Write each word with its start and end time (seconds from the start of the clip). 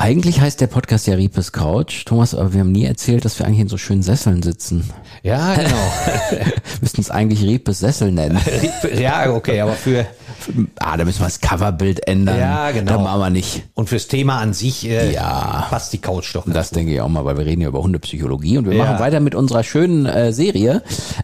Eigentlich 0.00 0.40
heißt 0.40 0.62
der 0.62 0.66
Podcast 0.66 1.06
ja 1.08 1.14
Riepes 1.14 1.52
Couch. 1.52 2.06
Thomas, 2.06 2.34
aber 2.34 2.54
wir 2.54 2.60
haben 2.60 2.72
nie 2.72 2.86
erzählt, 2.86 3.26
dass 3.26 3.38
wir 3.38 3.44
eigentlich 3.44 3.60
in 3.60 3.68
so 3.68 3.76
schönen 3.76 4.02
Sesseln 4.02 4.42
sitzen. 4.42 4.88
Ja, 5.22 5.54
genau. 5.54 5.76
Müssten 6.80 7.02
es 7.02 7.10
eigentlich 7.10 7.42
Riepes 7.42 7.80
Sessel 7.80 8.10
nennen. 8.10 8.38
ja, 8.98 9.30
okay, 9.30 9.60
aber 9.60 9.72
für 9.74 10.06
ah, 10.78 10.96
da 10.96 11.04
müssen 11.04 11.20
wir 11.20 11.26
das 11.26 11.42
Coverbild 11.42 12.08
ändern. 12.08 12.38
Ja, 12.38 12.70
genau. 12.70 12.92
Da 12.92 12.98
machen 12.98 13.20
wir 13.20 13.28
nicht. 13.28 13.64
und 13.74 13.90
fürs 13.90 14.08
Thema 14.08 14.38
an 14.38 14.54
sich 14.54 14.88
äh, 14.88 15.12
Ja. 15.12 15.66
passt 15.68 15.92
die 15.92 15.98
Couch 15.98 16.34
doch. 16.34 16.46
Das 16.50 16.70
denke 16.70 16.94
ich 16.94 17.00
auch 17.02 17.08
mal, 17.10 17.26
weil 17.26 17.36
wir 17.36 17.44
reden 17.44 17.60
ja 17.60 17.68
über 17.68 17.82
Hundepsychologie 17.82 18.56
und 18.56 18.64
wir 18.70 18.72
Ja. 18.76 18.84
machen 18.86 19.00
weiter 19.00 19.20
mit 19.20 19.34
unserer 19.34 19.62
schönen 19.64 20.06
äh, 20.06 20.32
Serie, 20.32 20.82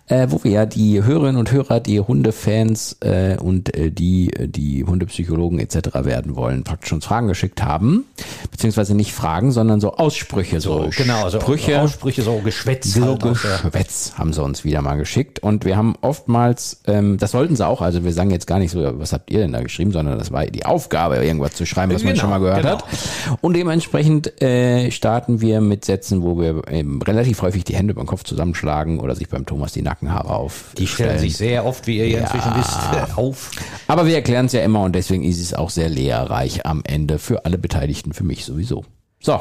äh, 0.09 0.27
wo 0.29 0.45
wir 0.45 0.51
ja 0.51 0.66
die 0.66 1.02
Hörerinnen 1.02 1.38
und 1.38 1.51
Hörer, 1.51 1.80
die 1.80 1.98
Hundefans 2.01 2.98
äh, 3.01 3.38
und 3.40 3.74
äh, 3.74 3.90
die, 3.90 4.34
äh, 4.34 4.48
die 4.48 4.84
Hundepsychologen 4.84 5.60
etc. 5.60 5.77
werden 6.04 6.37
wollen, 6.37 6.62
praktisch 6.62 6.93
uns 6.93 7.06
Fragen 7.06 7.29
geschickt 7.29 7.62
haben. 7.62 8.04
Beziehungsweise 8.51 8.66
nicht 8.95 9.12
Fragen, 9.12 9.52
sondern 9.52 9.80
so 9.80 9.95
Aussprüche. 9.95 10.61
So, 10.61 10.91
so, 10.91 10.91
genau, 10.97 11.29
so 11.29 11.40
Sprüche. 11.40 11.80
Aussprüche, 11.80 12.23
so 12.23 12.38
Geschwätz. 12.38 12.95
So 12.95 13.07
halt 13.07 13.23
Geschwätz 13.23 14.15
haben 14.18 14.32
sie 14.32 14.43
uns 14.43 14.65
wieder 14.65 14.82
mal 14.82 14.96
geschickt 14.96 15.38
und 15.38 15.65
wir 15.65 15.77
haben 15.77 15.95
oftmals, 16.01 16.80
ähm, 16.87 17.18
das 17.18 17.30
sollten 17.30 17.55
sie 17.57 17.66
auch, 17.66 17.82
also 17.82 18.05
wir 18.05 18.13
sagen 18.13 18.30
jetzt 18.30 18.46
gar 18.46 18.59
nicht 18.59 18.73
so, 18.73 18.99
was 18.99 19.13
habt 19.13 19.30
ihr 19.30 19.38
denn 19.38 19.52
da 19.52 19.60
geschrieben, 19.63 19.93
sondern 19.93 20.18
das 20.18 20.32
war 20.32 20.46
die 20.46 20.66
Aufgabe, 20.66 21.16
irgendwas 21.16 21.52
zu 21.52 21.66
schreiben, 21.66 21.95
was 21.95 22.02
man 22.02 22.16
Genau, 22.16 22.23
schon 22.23 22.30
mal 22.30 22.38
gehört 22.38 22.63
genau. 22.63 22.79
hat. 22.79 23.38
Und 23.40 23.55
dementsprechend 23.55 24.40
äh, 24.43 24.90
starten 24.90 25.40
wir 25.40 25.60
mit 25.60 25.85
Sätzen, 25.85 26.23
wo 26.23 26.40
wir 26.40 26.62
ähm, 26.68 27.02
relativ 27.02 27.43
häufig 27.43 27.65
die 27.65 27.74
Hände 27.74 27.95
beim 27.95 28.07
Kopf 28.07 28.24
zusammenschlagen 28.24 29.01
oder 29.01 29.15
sich 29.15 29.29
beim 29.29 29.45
Thomas 29.46 29.73
die 29.73 29.83
Nackenhaare 29.83 30.30
auf. 30.30 30.73
Die 30.79 30.87
stellen 30.87 31.18
sich 31.18 31.37
sehr 31.37 31.66
oft, 31.66 31.87
wie 31.87 31.99
ihr 31.99 32.09
ja 32.09 32.21
inzwischen 32.21 32.55
wisst, 32.57 32.77
äh, 32.93 33.16
auf. 33.16 33.51
Aber 33.87 34.07
wir 34.07 34.15
erklären 34.15 34.46
es 34.46 34.52
ja 34.52 34.62
immer 34.62 34.83
und 34.83 34.95
deswegen 34.95 35.23
ist 35.23 35.40
es 35.40 35.55
auch 35.55 35.71
sehr 35.71 35.88
lehrreich 35.88 36.66
am 36.66 36.83
Ende 36.85 37.18
für 37.18 37.45
alle 37.45 37.59
Beteiligten, 37.59 38.12
für 38.12 38.24
mich 38.24 38.45
sowieso. 38.57 38.85
So, 39.21 39.38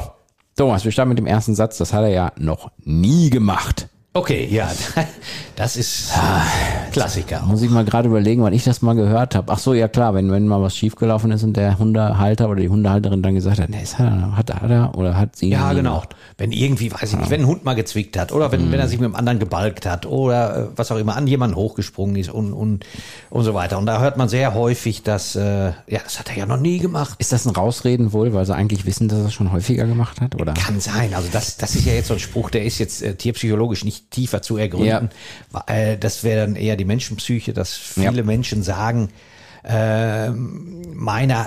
Thomas, 0.56 0.84
wir 0.84 0.92
starten 0.92 1.10
mit 1.10 1.18
dem 1.18 1.26
ersten 1.26 1.54
Satz. 1.54 1.78
Das 1.78 1.92
hat 1.92 2.02
er 2.02 2.08
ja 2.08 2.32
noch 2.38 2.70
nie 2.84 3.30
gemacht. 3.30 3.88
Okay, 4.16 4.48
ja, 4.50 4.72
das 5.56 5.76
ist 5.76 6.10
Klassiker. 6.90 7.42
Muss 7.42 7.60
ich 7.60 7.68
mal 7.68 7.84
gerade 7.84 8.08
überlegen, 8.08 8.42
wann 8.42 8.54
ich 8.54 8.64
das 8.64 8.80
mal 8.80 8.94
gehört 8.94 9.34
habe. 9.34 9.52
Ach 9.52 9.58
so, 9.58 9.74
ja 9.74 9.88
klar, 9.88 10.14
wenn, 10.14 10.32
wenn 10.32 10.46
mal 10.48 10.62
was 10.62 10.74
schiefgelaufen 10.74 11.30
ist 11.32 11.42
und 11.42 11.54
der 11.54 11.78
Hundehalter 11.78 12.48
oder 12.48 12.62
die 12.62 12.70
Hundehalterin 12.70 13.20
dann 13.20 13.34
gesagt 13.34 13.60
hat, 13.60 13.68
nee, 13.68 13.80
es 13.82 13.98
hat 13.98 14.06
er, 14.06 14.34
hat, 14.34 14.70
er 14.70 14.96
oder 14.96 15.18
hat 15.18 15.36
sie 15.36 15.50
Ja, 15.50 15.74
genau. 15.74 15.90
gemacht. 15.90 16.16
Wenn 16.38 16.52
irgendwie, 16.52 16.90
weiß 16.90 17.12
ich 17.12 17.18
nicht, 17.18 17.28
wenn 17.28 17.42
ein 17.42 17.46
Hund 17.46 17.66
mal 17.66 17.74
gezwickt 17.74 18.18
hat 18.18 18.32
oder 18.32 18.50
wenn, 18.52 18.72
wenn 18.72 18.80
er 18.80 18.88
sich 18.88 18.98
mit 18.98 19.06
dem 19.06 19.16
anderen 19.16 19.38
gebalgt 19.38 19.84
hat 19.84 20.06
oder 20.06 20.56
äh, 20.56 20.68
was 20.76 20.90
auch 20.90 20.96
immer, 20.96 21.14
an 21.14 21.26
jemanden 21.26 21.54
hochgesprungen 21.54 22.16
ist 22.16 22.30
und, 22.30 22.54
und, 22.54 22.86
und 23.28 23.44
so 23.44 23.52
weiter. 23.52 23.76
Und 23.76 23.84
da 23.84 24.00
hört 24.00 24.16
man 24.16 24.30
sehr 24.30 24.54
häufig, 24.54 25.02
dass, 25.02 25.36
äh, 25.36 25.72
ja, 25.88 26.00
das 26.02 26.18
hat 26.18 26.30
er 26.30 26.38
ja 26.38 26.46
noch 26.46 26.58
nie 26.58 26.78
gemacht. 26.78 27.16
Ist 27.18 27.32
das 27.32 27.44
ein 27.44 27.54
Rausreden 27.54 28.14
wohl, 28.14 28.32
weil 28.32 28.46
sie 28.46 28.54
eigentlich 28.54 28.86
wissen, 28.86 29.08
dass 29.08 29.18
er 29.18 29.26
es 29.26 29.34
schon 29.34 29.52
häufiger 29.52 29.84
gemacht 29.84 30.22
hat? 30.22 30.40
Oder? 30.40 30.54
Kann 30.54 30.80
sein. 30.80 31.12
Also 31.12 31.28
das, 31.30 31.58
das 31.58 31.74
ist 31.74 31.84
ja 31.84 31.92
jetzt 31.92 32.08
so 32.08 32.14
ein 32.14 32.20
Spruch, 32.20 32.48
der 32.48 32.64
ist 32.64 32.78
jetzt 32.78 33.02
äh, 33.02 33.14
tierpsychologisch 33.14 33.84
nicht 33.84 34.05
tiefer 34.10 34.42
zu 34.42 34.56
ergründen. 34.56 35.10
Ja. 35.52 35.62
Weil, 35.66 35.92
Äh, 35.94 35.98
das 35.98 36.24
wäre 36.24 36.46
dann 36.46 36.56
eher 36.56 36.76
die 36.76 36.84
Menschenpsyche, 36.84 37.52
dass 37.52 37.72
viele 37.74 38.16
Ja. 38.18 38.22
Menschen 38.22 38.62
sagen, 38.62 39.08
äh, 39.64 40.30
meiner, 40.30 41.46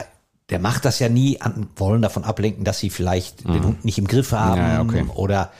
der 0.49 0.59
macht 0.59 0.83
das 0.85 0.99
ja 0.99 1.09
nie, 1.09 1.39
an, 1.41 1.67
wollen 1.75 2.01
davon 2.01 2.23
ablenken, 2.23 2.63
dass 2.63 2.79
sie 2.79 2.89
vielleicht 2.89 3.45
den 3.47 3.63
Hund 3.63 3.85
nicht 3.85 3.97
im 3.97 4.07
Griff 4.07 4.31
haben 4.31 4.61
Mhm. 4.61 4.67
Ja, 4.67 4.81
okay. 4.81 5.05
oder 5.15 5.51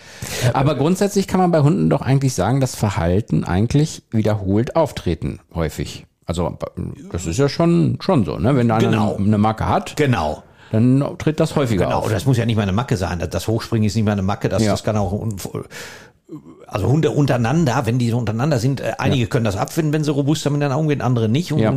Aber 0.54 0.76
grundsätzlich 0.76 1.28
kann 1.28 1.40
man 1.40 1.52
bei 1.52 1.60
Hunden 1.62 1.90
doch 1.90 2.02
eigentlich 2.02 2.34
sagen, 2.34 2.60
dass 2.60 2.76
Verhalten 2.76 3.44
eigentlich 3.44 4.04
wiederholt 4.12 4.76
auftreten, 4.76 5.40
häufig. 5.54 6.06
Also 6.26 6.58
das 7.12 7.26
ist 7.26 7.38
ja 7.40 7.50
schon, 7.50 7.98
schon 8.02 8.24
so, 8.26 8.38
ne? 8.38 8.56
Wenn 8.56 8.70
einer 8.70 8.80
Genau. 8.90 9.16
eine 9.16 9.38
Macke 9.40 9.68
hat, 9.68 9.96
genau. 9.96 10.44
dann 10.72 11.04
tritt 11.18 11.40
das 11.40 11.56
häufiger 11.56 11.86
Genau, 11.86 12.00
auf. 12.00 12.12
das 12.12 12.26
muss 12.26 12.38
ja 12.38 12.46
nicht 12.46 12.56
mal 12.56 12.62
eine 12.64 12.72
Macke 12.72 12.98
sein. 12.98 13.26
Das 13.32 13.48
Hochspringen 13.48 13.88
ist 13.88 13.96
nicht 13.96 14.06
mal 14.06 14.12
eine 14.12 14.22
Macke, 14.22 14.48
das, 14.50 14.64
Ja. 14.64 14.72
das 14.72 14.84
kann 14.84 14.96
auch 14.98 15.12
also 16.68 16.88
Hunde 16.88 17.12
untereinander, 17.12 17.86
wenn 17.86 18.00
die 18.00 18.10
so 18.10 18.18
untereinander 18.18 18.60
sind, 18.60 18.82
äh, 18.82 18.94
einige 18.98 19.28
können 19.28 19.46
das 19.46 19.58
abfinden, 19.58 19.94
wenn 19.94 20.04
sie 20.04 20.12
robuster 20.12 20.50
miteinander 20.50 20.78
umgehen, 20.78 21.02
andere 21.02 21.28
nicht. 21.30 21.52
Und 21.52 21.60
Ja. 21.60 21.74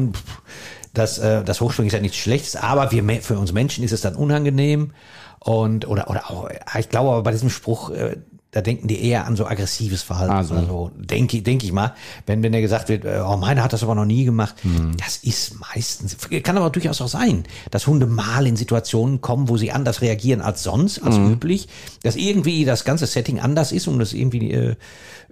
das, 0.94 1.18
äh, 1.18 1.42
das 1.42 1.60
Hochspringen 1.60 1.88
ist 1.88 1.94
ja 1.94 2.00
nichts 2.00 2.18
Schlechtes, 2.18 2.56
aber 2.56 2.92
wir, 2.92 3.02
für 3.22 3.38
uns 3.38 3.52
Menschen 3.52 3.82
ist 3.84 3.92
es 3.92 4.02
dann 4.02 4.14
unangenehm. 4.14 4.92
Und, 5.40 5.88
oder, 5.88 6.08
oder 6.10 6.30
auch, 6.30 6.48
äh, 6.48 6.58
ich 6.78 6.88
glaube 6.88 7.10
aber 7.10 7.22
bei 7.22 7.32
diesem 7.32 7.50
Spruch, 7.50 7.90
äh, 7.90 8.16
da 8.52 8.60
denken 8.60 8.86
die 8.86 9.02
eher 9.02 9.26
an 9.26 9.34
so 9.34 9.46
aggressives 9.46 10.02
Verhalten. 10.02 10.32
Ah, 10.34 10.44
so. 10.44 10.54
Also 10.54 10.90
denke 10.94 11.40
denk 11.42 11.64
ich 11.64 11.72
mal, 11.72 11.94
wenn, 12.26 12.42
wenn 12.42 12.52
der 12.52 12.60
gesagt 12.60 12.88
wird, 12.90 13.04
äh, 13.04 13.20
oh, 13.26 13.36
meiner 13.38 13.62
hat 13.64 13.72
das 13.72 13.82
aber 13.82 13.94
noch 13.94 14.04
nie 14.04 14.24
gemacht, 14.24 14.54
Hm. 14.62 14.94
das 14.98 15.16
ist 15.16 15.54
meistens, 15.74 16.16
kann 16.42 16.58
aber 16.58 16.68
durchaus 16.70 17.00
auch 17.00 17.08
sein, 17.08 17.44
dass 17.70 17.86
Hunde 17.86 18.06
mal 18.06 18.46
in 18.46 18.56
Situationen 18.56 19.22
kommen, 19.22 19.48
wo 19.48 19.56
sie 19.56 19.72
anders 19.72 20.02
reagieren 20.02 20.42
als 20.42 20.62
sonst, 20.62 21.02
als 21.02 21.16
Hm. 21.16 21.32
üblich, 21.32 21.68
dass 22.02 22.14
irgendwie 22.16 22.64
das 22.66 22.84
ganze 22.84 23.06
Setting 23.06 23.40
anders 23.40 23.72
ist 23.72 23.88
und 23.88 23.98
das 23.98 24.12
irgendwie 24.12 24.50
äh, 24.52 24.76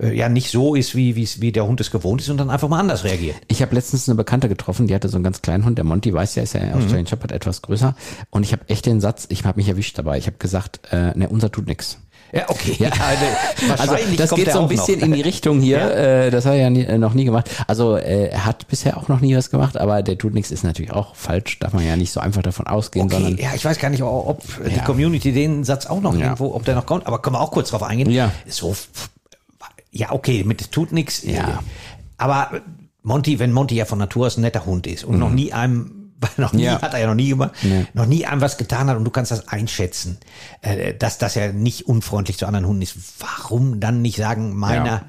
äh, 0.00 0.16
ja 0.16 0.30
nicht 0.30 0.50
so 0.50 0.74
ist, 0.74 0.94
wie, 0.96 1.14
wie, 1.14 1.28
wie 1.40 1.52
der 1.52 1.66
Hund 1.66 1.78
es 1.82 1.90
gewohnt 1.90 2.22
ist 2.22 2.30
und 2.30 2.38
dann 2.38 2.48
einfach 2.48 2.68
mal 2.70 2.80
anders 2.80 3.04
reagiert. 3.04 3.36
Ich 3.48 3.60
habe 3.60 3.74
letztens 3.74 4.08
eine 4.08 4.16
Bekannte 4.16 4.48
getroffen, 4.48 4.86
die 4.86 4.94
hatte 4.94 5.10
so 5.10 5.16
einen 5.18 5.24
ganz 5.24 5.42
kleinen 5.42 5.66
Hund, 5.66 5.76
der 5.76 5.84
Monty 5.84 6.14
weiß 6.14 6.36
ja, 6.36 6.42
ist 6.42 6.54
ja 6.54 6.60
Mhm. 6.64 6.72
Australian 6.74 7.06
Shepherd 7.06 7.32
etwas 7.32 7.60
größer. 7.60 7.94
Und 8.30 8.44
ich 8.44 8.52
habe 8.52 8.62
echt 8.68 8.86
den 8.86 9.02
Satz, 9.02 9.26
ich 9.28 9.44
habe 9.44 9.58
mich 9.58 9.68
erwischt 9.68 9.98
dabei. 9.98 10.16
Ich 10.16 10.26
habe 10.26 10.38
gesagt, 10.38 10.80
äh, 10.90 11.16
ne, 11.18 11.28
unser 11.28 11.52
tut 11.52 11.66
nix. 11.66 11.98
Ja, 12.32 12.48
okay. 12.48 12.76
Ja. 12.78 12.90
Also 13.78 13.92
wahrscheinlich 13.92 14.16
das 14.16 14.30
geht 14.30 14.52
so 14.52 14.60
ein 14.60 14.68
bisschen 14.68 15.00
noch. 15.00 15.06
in 15.06 15.12
die 15.12 15.20
Richtung 15.20 15.60
hier. 15.60 15.78
Ja. 15.78 15.88
Äh, 15.90 16.30
das 16.30 16.46
hat 16.46 16.54
er 16.54 16.68
ja 16.68 16.80
äh, 16.88 16.98
noch 16.98 17.14
nie 17.14 17.24
gemacht. 17.24 17.50
Also 17.66 17.96
äh, 17.96 18.28
er 18.28 18.44
hat 18.46 18.66
bisher 18.68 18.96
auch 18.96 19.08
noch 19.08 19.20
nie 19.20 19.36
was 19.36 19.50
gemacht, 19.50 19.76
aber 19.76 20.02
der 20.02 20.16
tut 20.18 20.34
nichts 20.34 20.50
ist 20.50 20.64
natürlich 20.64 20.92
auch 20.92 21.14
falsch. 21.14 21.58
Darf 21.58 21.72
man 21.72 21.86
ja 21.86 21.96
nicht 21.96 22.12
so 22.12 22.20
einfach 22.20 22.42
davon 22.42 22.66
ausgehen, 22.66 23.06
Okay, 23.06 23.14
sondern 23.14 23.36
ja, 23.36 23.50
ich 23.54 23.64
weiß 23.64 23.78
gar 23.78 23.90
nicht, 23.90 24.02
ob 24.02 24.42
die 24.68 24.76
Ja. 24.76 24.82
Community 24.84 25.32
den 25.32 25.64
Satz 25.64 25.86
auch 25.86 26.00
noch 26.00 26.14
irgendwo, 26.14 26.54
ob 26.54 26.64
der 26.64 26.74
noch 26.74 26.86
kommt, 26.86 27.06
aber 27.06 27.20
können 27.20 27.36
wir 27.36 27.40
auch 27.40 27.50
kurz 27.50 27.70
drauf 27.70 27.82
eingehen. 27.82 28.10
Ja. 28.10 28.32
So, 28.46 28.74
ja, 29.92 30.12
okay, 30.12 30.44
mit 30.44 30.70
tut 30.72 30.92
nix. 30.92 31.22
Ja. 31.22 31.60
Aber 32.16 32.50
Monty, 33.02 33.38
wenn 33.38 33.52
Monty 33.52 33.74
ja 33.76 33.84
von 33.84 33.98
Natur 33.98 34.26
aus 34.26 34.36
ein 34.36 34.42
netter 34.42 34.66
Hund 34.66 34.86
ist 34.86 35.04
und 35.04 35.18
noch 35.18 35.30
nie 35.30 35.52
einem, 35.52 35.99
noch 36.36 36.52
nie. 36.52 36.64
Ja. 36.64 36.80
hat 36.82 36.92
er 36.94 37.00
ja 37.00 37.06
noch 37.06 37.14
nie 37.14 37.28
gemacht, 37.30 37.52
Nee. 37.62 37.86
noch 37.94 38.06
nie 38.06 38.26
einem 38.26 38.40
was 38.40 38.56
getan 38.58 38.88
hat 38.88 38.96
und 38.96 39.04
du 39.04 39.10
kannst 39.10 39.30
das 39.30 39.48
einschätzen, 39.48 40.18
äh, 40.62 40.94
dass 40.94 41.18
das 41.18 41.34
ja 41.34 41.52
nicht 41.52 41.86
unfreundlich 41.86 42.38
zu 42.38 42.46
anderen 42.46 42.66
Hunden 42.66 42.82
ist. 42.82 42.96
Warum 43.18 43.80
dann 43.80 44.02
nicht 44.02 44.16
sagen, 44.18 44.54
meiner, 44.56 44.84
Ja. 44.86 45.02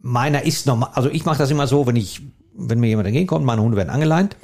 meiner 0.00 0.42
ist 0.44 0.66
normal, 0.66 0.90
also 0.94 1.08
ich 1.10 1.24
mache 1.24 1.38
das 1.38 1.50
immer 1.50 1.66
so, 1.66 1.86
wenn 1.86 1.96
ich, 1.96 2.20
wenn 2.54 2.80
mir 2.80 2.88
jemand 2.88 3.06
entgegenkommt, 3.06 3.44
meine 3.44 3.62
Hunde 3.62 3.76
werden 3.76 3.90
angeleint, 3.90 4.36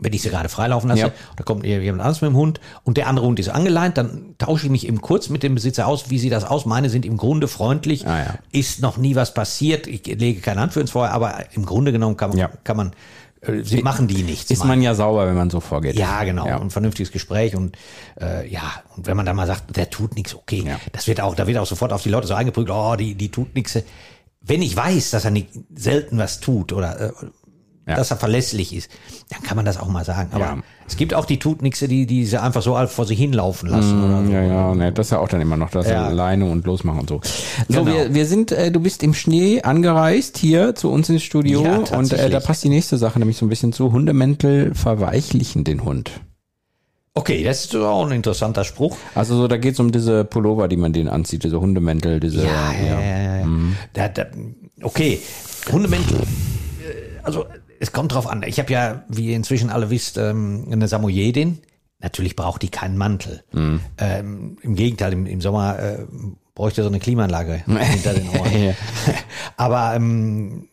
wenn 0.00 0.12
ich 0.12 0.22
sie 0.22 0.30
gerade 0.30 0.48
freilaufen 0.48 0.88
lasse, 0.90 1.00
Ja. 1.02 1.10
da 1.36 1.42
kommt 1.42 1.64
jemand 1.64 2.00
anderes 2.02 2.20
mit 2.20 2.30
dem 2.30 2.36
Hund 2.36 2.60
und 2.84 2.96
der 2.96 3.08
andere 3.08 3.26
Hund 3.26 3.40
ist 3.40 3.48
angeleint, 3.48 3.98
dann 3.98 4.36
tausche 4.38 4.66
ich 4.66 4.70
mich 4.70 4.86
eben 4.86 5.00
kurz 5.00 5.28
mit 5.28 5.42
dem 5.42 5.56
Besitzer 5.56 5.88
aus, 5.88 6.08
wie 6.08 6.20
sieht 6.20 6.30
das 6.30 6.44
aus? 6.44 6.66
Meine 6.66 6.88
sind 6.88 7.04
im 7.04 7.16
Grunde 7.16 7.48
freundlich, 7.48 8.06
Ah, 8.06 8.18
ja. 8.18 8.34
ist 8.52 8.80
noch 8.80 8.96
nie 8.96 9.16
was 9.16 9.34
passiert, 9.34 9.88
ich 9.88 10.06
lege 10.06 10.40
keine 10.40 10.60
Hand 10.60 10.72
für 10.72 10.80
ins 10.80 10.92
Feuer, 10.92 11.10
aber 11.10 11.46
im 11.54 11.66
Grunde 11.66 11.90
genommen 11.90 12.16
kann 12.16 12.30
man, 12.30 12.38
Ja. 12.38 12.48
kann 12.62 12.76
man 12.76 12.92
sie 13.62 13.82
machen 13.82 14.08
die 14.08 14.22
nichts. 14.22 14.50
ist 14.50 14.64
man 14.64 14.82
ja 14.82 14.94
sauber, 14.94 15.26
wenn 15.26 15.36
man 15.36 15.50
so 15.50 15.60
vorgeht. 15.60 15.96
ja, 15.96 16.24
genau. 16.24 16.46
Ja. 16.46 16.60
Ein 16.60 16.70
vernünftiges 16.70 17.12
Gespräch 17.12 17.54
und 17.54 17.76
äh, 18.20 18.48
ja, 18.48 18.82
und 18.96 19.06
wenn 19.06 19.16
man 19.16 19.26
dann 19.26 19.36
mal 19.36 19.46
sagt, 19.46 19.76
der 19.76 19.90
tut 19.90 20.14
nichts, 20.16 20.34
okay. 20.34 20.64
Ja. 20.66 20.80
Das 20.92 21.06
wird 21.06 21.20
auch, 21.20 21.34
da 21.34 21.46
wird 21.46 21.58
auch 21.58 21.66
sofort 21.66 21.92
auf 21.92 22.02
die 22.02 22.10
Leute 22.10 22.26
so 22.26 22.34
eingeprügelt, 22.34 22.74
oh, 22.76 22.96
die, 22.96 23.14
die 23.14 23.30
tut 23.30 23.54
nichts. 23.54 23.78
Wenn 24.40 24.62
ich 24.62 24.74
weiß, 24.76 25.10
dass 25.10 25.24
er 25.24 25.30
nicht 25.30 25.48
selten 25.74 26.18
was 26.18 26.40
tut 26.40 26.72
oder 26.72 27.00
äh, 27.00 27.12
Ja. 27.88 27.94
dass 27.96 28.10
er 28.10 28.18
verlässlich 28.18 28.74
ist, 28.74 28.90
dann 29.30 29.42
kann 29.42 29.56
man 29.56 29.64
das 29.64 29.78
auch 29.78 29.88
mal 29.88 30.04
sagen. 30.04 30.28
Aber 30.32 30.44
Ja. 30.44 30.58
es 30.86 30.96
gibt 30.96 31.14
auch 31.14 31.24
die 31.24 31.38
Tutnixe, 31.38 31.88
die, 31.88 32.04
die 32.06 32.26
sie 32.26 32.40
einfach 32.40 32.60
so 32.62 32.76
vor 32.86 33.06
sich 33.06 33.18
hinlaufen 33.18 33.68
lassen. 33.70 34.04
oder 34.04 34.24
so. 34.26 34.30
Ja, 34.32 34.42
ja, 34.42 34.74
ne, 34.74 34.92
das 34.92 35.06
ist 35.06 35.10
ja 35.12 35.18
auch 35.20 35.28
dann 35.28 35.40
immer 35.40 35.56
noch 35.56 35.70
das 35.70 35.88
Ja. 35.88 36.06
alleine 36.06 36.44
und 36.44 36.66
losmachen 36.66 37.00
und 37.00 37.08
so. 37.08 37.20
So, 37.68 37.82
Genau. 37.84 37.86
wir, 37.86 38.14
wir 38.14 38.26
sind, 38.26 38.52
äh, 38.52 38.70
du 38.70 38.80
bist 38.80 39.02
im 39.02 39.14
Schnee 39.14 39.62
angereist 39.62 40.36
hier 40.38 40.74
zu 40.74 40.90
uns 40.90 41.08
ins 41.08 41.22
Studio 41.22 41.64
Ja, 41.64 41.76
und 41.96 42.12
äh, 42.12 42.28
da 42.30 42.40
passt 42.40 42.62
die 42.64 42.68
nächste 42.68 42.98
Sache 42.98 43.18
nämlich 43.18 43.36
so 43.38 43.46
ein 43.46 43.48
bisschen 43.48 43.72
zu. 43.72 43.90
Hundemäntel 43.92 44.74
verweichlichen 44.74 45.64
den 45.64 45.82
Hund. 45.84 46.10
Okay, 47.14 47.42
das 47.42 47.64
ist 47.64 47.74
auch 47.74 48.06
ein 48.06 48.12
interessanter 48.12 48.62
Spruch. 48.64 48.96
Also 49.14 49.34
so, 49.36 49.48
da 49.48 49.56
geht's 49.56 49.80
um 49.80 49.90
diese 49.90 50.24
Pullover, 50.24 50.68
die 50.68 50.76
man 50.76 50.92
denen 50.92 51.08
anzieht, 51.08 51.42
diese 51.42 51.58
Hundemäntel, 51.60 52.20
diese. 52.20 52.44
Ja, 52.44 52.70
ja, 52.72 52.86
ja. 52.86 53.00
ja, 53.00 53.36
ja. 53.38 53.46
Da, 53.92 54.08
da, 54.08 54.26
okay, 54.82 55.20
Hundemäntel. 55.72 56.18
äh, 56.80 57.18
Also 57.24 57.46
es 57.80 57.92
kommt 57.92 58.12
drauf 58.12 58.26
an. 58.26 58.42
Ich 58.42 58.58
habe 58.58 58.72
ja, 58.72 59.04
wie 59.08 59.26
ihr 59.26 59.36
inzwischen 59.36 59.70
alle 59.70 59.90
wisst, 59.90 60.18
ähm, 60.18 60.66
eine 60.70 60.88
Samoyedin. 60.88 61.58
Natürlich 62.00 62.36
braucht 62.36 62.62
die 62.62 62.70
keinen 62.70 62.96
Mantel. 62.96 63.42
Ähm, 63.98 64.56
Im 64.62 64.74
Gegenteil, 64.74 65.12
im, 65.12 65.26
im 65.26 65.40
Sommer 65.40 65.78
äh, 65.78 65.98
bräuchte 66.54 66.82
so 66.82 66.88
eine 66.88 67.00
Klimaanlage 67.00 67.54
hinter 67.66 68.14
den 68.14 68.28
Ohren. 68.30 68.64
Ja. 68.64 68.74
Aber 69.56 69.94
ähm, 69.94 70.68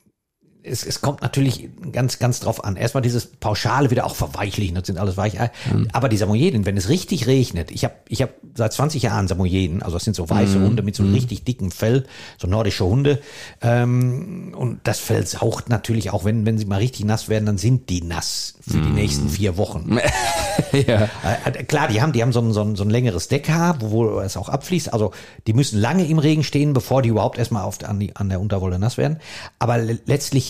es, 0.66 0.84
es 0.86 1.02
kommt 1.02 1.22
natürlich 1.22 1.70
ganz, 1.92 2.20
ganz 2.20 2.40
drauf 2.40 2.64
an. 2.64 2.76
Erstmal 2.76 3.02
dieses 3.02 3.28
Pauschale 3.28 3.92
wieder 3.92 4.06
auch 4.06 4.16
verweichlichen, 4.16 4.76
das 4.76 4.88
sind 4.88 4.98
alles 4.98 5.18
Weichei. 5.18 5.52
Aber 5.94 6.10
die 6.10 6.18
Samoyeden, 6.18 6.66
wenn 6.66 6.78
es 6.78 6.90
richtig 6.90 7.28
regnet, 7.28 7.72
ich 7.72 7.84
habe 7.84 7.94
ich 8.10 8.22
hab 8.22 8.32
seit 8.56 8.74
20 8.74 9.04
Jahren 9.04 9.28
Samoyeden, 9.28 9.82
also 9.84 9.96
das 9.96 10.04
sind 10.04 10.16
so 10.16 10.30
weiße 10.30 10.60
Hunde 10.60 10.84
mit 10.84 10.96
so 10.96 11.04
einem 11.04 11.14
richtig 11.14 11.44
dicken 11.44 11.72
Fell, 11.72 12.06
so 12.38 12.48
nordische 12.48 12.86
Hunde. 12.86 13.20
Ähm, 13.62 14.54
und 14.58 14.80
das 14.84 15.00
Fell 15.00 15.26
saucht 15.26 15.70
natürlich 15.70 16.12
auch, 16.12 16.24
wenn, 16.26 16.46
wenn 16.46 16.58
sie 16.58 16.66
mal 16.66 16.78
richtig 16.78 17.06
nass 17.06 17.30
werden, 17.30 17.46
dann 17.46 17.58
sind 17.58 17.90
die 17.90 18.02
nass 18.02 18.56
für 18.62 18.78
die 18.80 18.90
nächsten 18.90 19.30
vier 19.30 19.58
Wochen. 19.58 19.98
ja. 20.88 21.10
Äh, 21.46 21.64
klar, 21.64 21.88
die 21.88 22.02
haben, 22.02 22.14
die 22.14 22.22
haben 22.22 22.32
so 22.34 22.42
ein, 22.42 22.54
so 22.54 22.62
ein, 22.62 22.76
so 22.76 22.84
ein 22.84 22.90
längeres 22.90 23.28
Deckhaar, 23.28 23.82
wo, 23.82 23.90
wo 24.14 24.20
es 24.20 24.38
auch 24.38 24.50
abfließt. 24.50 24.94
Also 24.94 25.12
die 25.48 25.54
müssen 25.54 25.80
lange 25.80 26.06
im 26.08 26.20
Regen 26.20 26.44
stehen, 26.44 26.74
bevor 26.74 27.02
die 27.02 27.10
überhaupt 27.10 27.38
erstmal 27.38 27.64
auf, 27.64 27.84
an, 27.84 28.00
die, 28.00 28.16
an 28.16 28.30
der 28.30 28.40
Unterwolle 28.40 28.80
nass 28.80 28.98
werden. 28.98 29.20
Aber 29.60 29.78
le- 29.78 30.00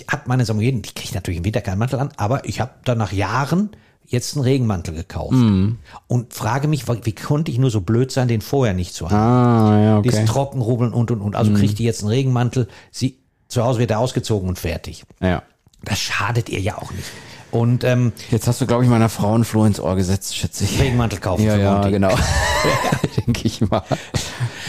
letztlich 0.06 0.20
hat 0.20 0.28
meine 0.28 0.46
Samoyeden, 0.46 0.82
die 0.82 0.90
kriege 0.90 1.10
ich 1.10 1.14
natürlich 1.14 1.40
im 1.40 1.46
Winter 1.46 1.62
keinen 1.62 1.80
Mantel 1.80 2.00
an, 2.00 2.10
aber 2.18 2.46
ich 2.46 2.60
habe 2.60 2.72
dann 2.84 2.98
nach 2.98 3.12
Jahren 3.12 3.72
jetzt 4.08 4.36
einen 4.36 4.44
Regenmantel 4.44 4.94
gekauft. 4.94 5.34
Und 6.08 6.34
frage 6.34 6.68
mich, 6.68 6.88
wie 6.88 7.16
konnte 7.16 7.52
ich 7.52 7.58
nur 7.58 7.72
so 7.72 7.82
blöd 7.82 8.12
sein, 8.12 8.28
den 8.28 8.42
vorher 8.42 8.74
nicht 8.74 8.94
zu 8.94 9.10
haben? 9.10 9.16
Ah, 9.16 9.84
ja, 9.84 9.98
okay. 9.98 10.26
trocken, 10.26 10.62
rubbeln 10.62 10.94
und 10.94 11.10
und 11.12 11.22
und. 11.22 11.36
Also 11.36 11.54
kriegt 11.54 11.80
die 11.80 11.84
jetzt 11.84 12.02
einen 12.02 12.10
Regenmantel, 12.10 12.68
sie 12.92 13.18
zu 13.48 13.64
Hause 13.64 13.80
wird 13.80 13.92
er 13.92 14.00
ausgezogen 14.00 14.48
und 14.48 14.60
fertig. 14.60 15.06
Ja. 15.22 15.44
Das 15.84 16.00
schadet 16.00 16.50
ihr 16.50 16.60
ja 16.60 16.78
auch 16.78 16.92
nicht. 16.92 17.08
Und 17.56 17.84
ähm, 17.84 18.12
Jetzt 18.32 18.48
hast 18.48 18.60
du, 18.62 18.66
glaube 18.68 18.84
ich, 18.84 18.90
meiner 18.90 19.10
Frau 19.10 19.34
ein 19.38 19.44
Floh 19.44 19.66
ins 19.66 19.80
Ohr 19.80 19.96
gesetzt, 19.96 20.36
schätze 20.36 20.64
ich. 20.66 20.80
Regenmantel 20.80 21.20
kaufen 21.20 21.44
Ja, 21.46 21.56
ja, 21.56 21.74
Monty. 21.74 21.92
genau. 21.92 22.10
Denke 23.26 23.42
ich 23.48 23.62
mal. 23.62 23.82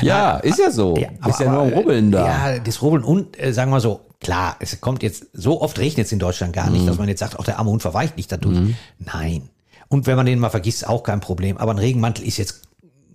Ja, 0.02 0.36
ist 0.38 0.58
ja 0.58 0.70
so. 0.70 0.94
ist 0.94 1.40
ja 1.40 1.50
nur 1.50 1.62
am 1.62 1.68
Rubbeln 1.70 2.12
da. 2.12 2.52
Ja, 2.54 2.58
das 2.58 2.82
Rubbeln 2.82 3.02
und 3.04 3.40
äh, 3.42 3.52
sagen 3.52 3.70
wir 3.70 3.80
so, 3.80 4.00
klar, 4.20 4.56
es 4.60 4.80
kommt 4.80 5.02
jetzt, 5.02 5.26
so 5.32 5.60
oft 5.62 5.78
regnet 5.78 6.06
es 6.06 6.12
in 6.12 6.18
Deutschland 6.18 6.52
gar 6.52 6.66
Mhm. 6.66 6.72
nicht, 6.72 6.88
dass 6.88 6.98
man 6.98 7.08
jetzt 7.08 7.20
sagt, 7.20 7.38
auch 7.38 7.44
der 7.44 7.58
arme 7.58 7.70
Hund 7.70 7.82
verweicht 7.82 8.16
nicht 8.16 8.30
dadurch. 8.30 8.58
Nein. 8.98 9.48
Und 9.88 10.06
wenn 10.06 10.16
man 10.16 10.26
den 10.26 10.38
mal 10.38 10.50
vergisst, 10.50 10.82
ist 10.82 10.88
auch 10.88 11.02
kein 11.02 11.20
Problem. 11.20 11.56
Aber 11.58 11.72
ein 11.72 11.78
Regenmantel 11.78 12.26
ist 12.26 12.36
jetzt 12.38 12.62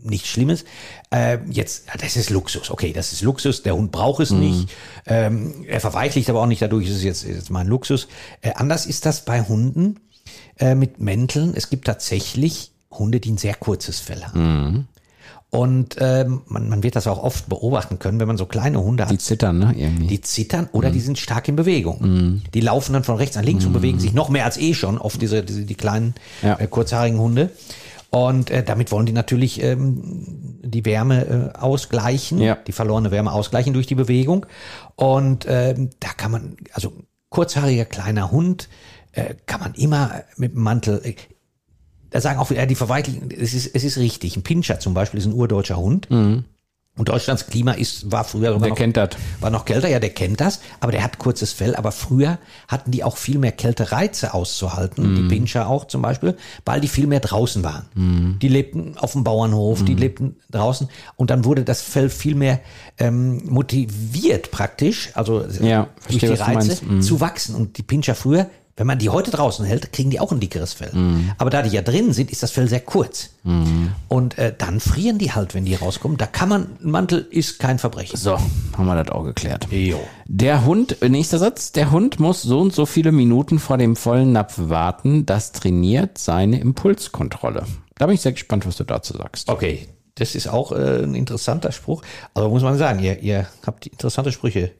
nichts 0.03 0.27
Schlimmes. 0.30 0.65
Äh, 1.12 1.38
jetzt, 1.50 1.86
das 2.01 2.15
ist 2.15 2.30
Luxus. 2.30 2.69
Okay, 2.71 2.94
das 2.94 3.13
ist 3.13 3.21
Luxus. 3.21 3.63
Der 3.63 3.75
Hund 3.75 3.92
braucht 3.92 4.19
Mhm. 4.19 4.24
es 4.24 4.31
nicht. 4.31 4.69
Ähm, 5.06 5.65
er 5.68 5.80
verweichlicht 5.81 6.30
aber 6.30 6.42
auch 6.42 6.48
nicht. 6.48 6.62
Dadurch 6.62 6.88
ist 6.88 6.95
es 6.98 7.03
jetzt, 7.03 7.24
ist 7.24 7.36
jetzt 7.36 7.50
mal 7.50 7.59
ein 7.62 7.68
Luxus. 7.68 8.07
Äh, 8.42 8.53
anders 8.56 8.86
ist 8.86 9.06
das 9.06 9.25
bei 9.25 9.42
Hunden 9.42 10.00
äh, 10.59 10.75
mit 10.75 11.00
Mänteln. 11.00 11.53
Es 11.56 11.69
gibt 11.69 11.86
tatsächlich 11.86 12.71
Hunde, 12.92 13.19
die 13.19 13.31
ein 13.31 13.38
sehr 13.38 13.56
kurzes 13.56 14.00
Fell 14.00 14.24
haben. 14.24 14.88
Und 15.50 15.98
ähm, 16.00 16.44
man, 16.48 16.69
man 16.69 16.81
wird 16.81 16.95
das 16.95 17.07
auch 17.07 17.21
oft 17.21 17.50
beobachten 17.50 18.00
können, 18.00 18.21
wenn 18.21 18.27
man 18.27 18.38
so 18.38 18.45
kleine 18.45 18.81
Hunde 18.81 19.03
hat. 19.03 19.12
Die 19.12 19.18
zittern, 19.18 19.59
ne? 19.59 19.74
Irgendwie. 19.77 20.07
Die 20.07 20.21
zittern 20.21 20.69
oder 20.71 20.92
die 20.92 21.01
sind 21.01 21.19
stark 21.19 21.50
in 21.50 21.57
Bewegung. 21.57 22.42
Die 22.53 22.62
laufen 22.62 22.94
dann 22.94 23.03
von 23.03 23.18
rechts 23.18 23.36
nach 23.36 23.44
links 23.44 23.65
und 23.65 23.74
bewegen 23.74 24.00
sich 24.00 24.13
noch 24.13 24.30
mehr 24.30 24.45
als 24.45 24.56
eh 24.57 24.74
schon, 24.74 24.98
oft 24.98 25.21
diese, 25.21 25.44
diese 25.44 25.63
die 25.63 25.75
kleinen 25.75 26.15
Ja. 26.42 26.57
äh, 26.57 26.68
kurzhaarigen 26.68 27.19
Hunde. 27.19 27.50
Und 28.12 28.52
äh, 28.52 28.62
damit 28.62 28.92
wollen 28.92 29.06
die 29.06 29.13
natürlich 29.13 29.63
ähm, 29.63 30.60
die 30.63 30.84
Wärme 30.86 31.54
äh, 31.56 31.58
ausgleichen, 31.58 32.40
Ja. 32.40 32.56
die 32.56 32.74
verlorene 32.74 33.10
Wärme 33.10 33.31
ausgleichen 33.31 33.74
durch 33.74 33.88
die 33.88 33.96
Bewegung. 33.96 34.46
Und 34.96 35.46
ähm, 35.48 35.90
da 36.02 36.10
kann 36.10 36.31
man, 36.31 36.58
also 36.74 36.92
kurzhaariger 37.30 37.86
kleiner 37.86 38.30
Hund, 38.31 38.68
äh, 39.13 39.36
kann 39.46 39.62
man 39.62 39.74
immer 39.75 40.24
mit 40.36 40.54
dem 40.54 40.62
Mantel, 40.62 41.02
äh, 41.06 41.16
da 42.10 42.19
sagen 42.19 42.40
auch 42.40 42.50
wieder 42.50 42.66
die 42.66 42.75
Verweichlichen, 42.75 43.30
es 43.31 43.54
ist, 43.54 43.74
es 43.74 43.86
ist 43.86 43.98
richtig. 43.98 44.36
Ein 44.36 44.44
Pinscher 44.44 44.80
zum 44.81 44.94
Beispiel 44.94 45.18
ist 45.18 45.25
ein 45.28 45.34
urdeutscher 45.34 45.78
Hund. 45.78 46.10
Und 46.97 47.07
Deutschlands 47.07 47.47
Klima 47.47 47.71
ist, 47.71 48.11
war 48.11 48.25
früher 48.25 48.47
sogar 48.51 48.59
Der 48.59 48.69
noch, 48.69 48.75
kennt 48.77 48.97
das. 48.97 49.09
war 49.39 49.49
noch 49.49 49.63
kälter, 49.63 49.88
ja, 49.88 49.99
der 49.99 50.09
kennt 50.09 50.41
das, 50.41 50.59
aber 50.81 50.91
der 50.91 51.03
hat 51.03 51.17
kurzes 51.19 51.53
Fell. 51.53 51.73
Aber 51.75 51.93
früher 51.93 52.38
hatten 52.67 52.91
die 52.91 53.03
auch 53.05 53.15
viel 53.15 53.39
mehr 53.39 53.53
Kältereize 53.53 54.33
auszuhalten, 54.33 55.15
die 55.15 55.23
Pinscher 55.33 55.67
auch 55.69 55.85
zum 55.85 56.01
Beispiel, 56.01 56.35
weil 56.65 56.81
die 56.81 56.89
viel 56.89 57.07
mehr 57.07 57.21
draußen 57.21 57.63
waren. 57.63 58.38
Die 58.41 58.47
lebten 58.49 58.97
auf 58.97 59.13
dem 59.13 59.23
Bauernhof, 59.23 59.83
die 59.85 59.95
lebten 59.95 60.35
draußen 60.51 60.89
und 61.15 61.29
dann 61.29 61.45
wurde 61.45 61.63
das 61.63 61.81
Fell 61.81 62.09
viel 62.09 62.35
mehr 62.35 62.59
ähm, 62.99 63.41
motiviert 63.45 64.51
praktisch, 64.51 65.11
also 65.13 65.45
Ja, 65.61 65.88
durch 66.07 66.19
verstehe, 66.19 66.33
die 66.33 66.41
Reize. 66.41 66.85
Mhm. 66.85 67.01
zu 67.01 67.21
wachsen. 67.21 67.55
Und 67.55 67.77
die 67.77 67.83
Pinscher 67.83 68.15
früher, 68.15 68.47
wenn 68.75 68.88
man 68.88 69.00
die 69.00 69.09
heute 69.09 69.31
draußen 69.31 69.65
hält, 69.65 69.91
kriegen 69.91 70.09
die 70.09 70.19
auch 70.19 70.31
ein 70.31 70.39
dickeres 70.39 70.73
Fell. 70.73 70.91
Aber 71.38 71.50
da 71.50 71.62
die 71.62 71.69
ja 71.69 71.81
drin 71.81 72.13
sind, 72.13 72.31
ist 72.31 72.41
das 72.44 72.51
Fell 72.51 72.68
sehr 72.68 72.79
kurz. 72.79 73.31
Und 74.07 74.38
äh, 74.38 74.53
dann 74.57 74.79
frieren 74.79 75.18
die 75.18 75.33
halt, 75.33 75.53
wenn 75.53 75.65
die 75.65 75.75
rauskommen. 75.75 76.18
Da 76.18 76.27
kann 76.27 76.50
man, 76.50 76.68
ein 76.83 76.91
Mantel 76.91 77.27
ist 77.29 77.59
kein 77.59 77.79
Verbrechen. 77.79 78.18
So, 78.18 78.38
haben 78.77 78.85
wir 78.85 79.03
das 79.03 79.13
auch 79.13 79.23
geklärt. 79.23 79.68
Jo. 79.71 80.00
Der 80.25 80.65
Hund, 80.65 81.01
äh, 81.01 81.09
nächster 81.09 81.39
Satz, 81.39 81.71
der 81.71 81.91
Hund 81.91 82.19
muss 82.19 82.41
so 82.41 82.59
und 82.59 82.73
so 82.73 82.85
viele 82.85 83.12
Minuten 83.12 83.59
vor 83.59 83.77
dem 83.77 83.95
vollen 83.95 84.31
Napf 84.31 84.56
warten. 84.57 85.25
Das 85.25 85.51
trainiert 85.51 86.17
seine 86.17 86.59
Impulskontrolle. 86.59 87.65
Da 87.97 88.06
bin 88.06 88.15
ich 88.15 88.21
sehr 88.21 88.31
gespannt, 88.31 88.65
was 88.65 88.77
du 88.77 88.83
dazu 88.83 89.17
sagst. 89.17 89.50
Okay, 89.50 89.88
das 90.15 90.35
ist 90.35 90.47
auch 90.47 90.71
äh, 90.71 91.03
ein 91.03 91.15
interessanter 91.15 91.71
Spruch. 91.71 92.03
Aber 92.33 92.50
muss 92.50 92.63
man 92.63 92.77
sagen, 92.77 93.00
ihr, 93.00 93.19
ihr 93.19 93.47
habt 93.65 93.88
interessante 93.88 94.31
Sprüche 94.31 94.71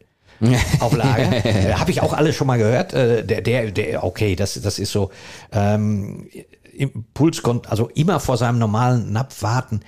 auf 0.80 0.96
Lager. 0.96 1.46
äh, 1.46 1.74
Habe 1.74 1.92
ich 1.92 2.02
auch 2.02 2.14
alle 2.14 2.34
schon 2.34 2.48
mal 2.48 2.58
gehört. 2.58 2.94
Äh, 2.94 3.26
der, 3.26 3.42
der, 3.42 3.72
der, 3.72 4.04
okay, 4.04 4.36
das, 4.36 4.60
das 4.62 4.80
ist 4.80 4.92
so 4.92 5.12
ähm, 5.52 6.28
Impuls, 6.74 7.44
also 7.68 7.90
immer 7.90 8.20
vor 8.20 8.38
seinem 8.38 8.60
normalen 8.60 9.12
Napf 9.12 9.42
warten. 9.44 9.82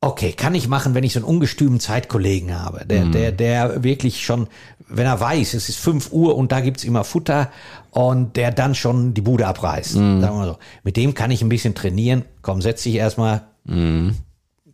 Okay, 0.00 0.32
kann 0.32 0.54
ich 0.54 0.68
machen, 0.68 0.94
wenn 0.94 1.02
ich 1.02 1.12
so 1.12 1.18
einen 1.18 1.26
ungestümen 1.26 1.80
Zeitkollegen 1.80 2.56
habe, 2.56 2.86
der, 2.86 3.06
der, 3.06 3.32
der 3.32 3.82
wirklich 3.82 4.24
schon, 4.24 4.46
wenn 4.88 5.06
er 5.06 5.18
weiß, 5.18 5.54
es 5.54 5.68
ist 5.68 5.80
5 5.80 6.12
Uhr 6.12 6.36
und 6.36 6.52
da 6.52 6.60
gibt's 6.60 6.84
immer 6.84 7.02
Futter 7.02 7.50
und 7.90 8.36
der 8.36 8.52
dann 8.52 8.76
schon 8.76 9.12
die 9.12 9.22
Bude 9.22 9.48
abreißt. 9.48 9.94
Sagen 9.94 10.20
wir 10.20 10.30
mal 10.30 10.46
so. 10.46 10.58
Mit 10.84 10.96
dem 10.96 11.14
kann 11.14 11.32
ich 11.32 11.42
ein 11.42 11.48
bisschen 11.48 11.74
trainieren. 11.74 12.24
Komm, 12.42 12.62
setz 12.62 12.84
dich 12.84 12.94
erstmal, 12.94 13.48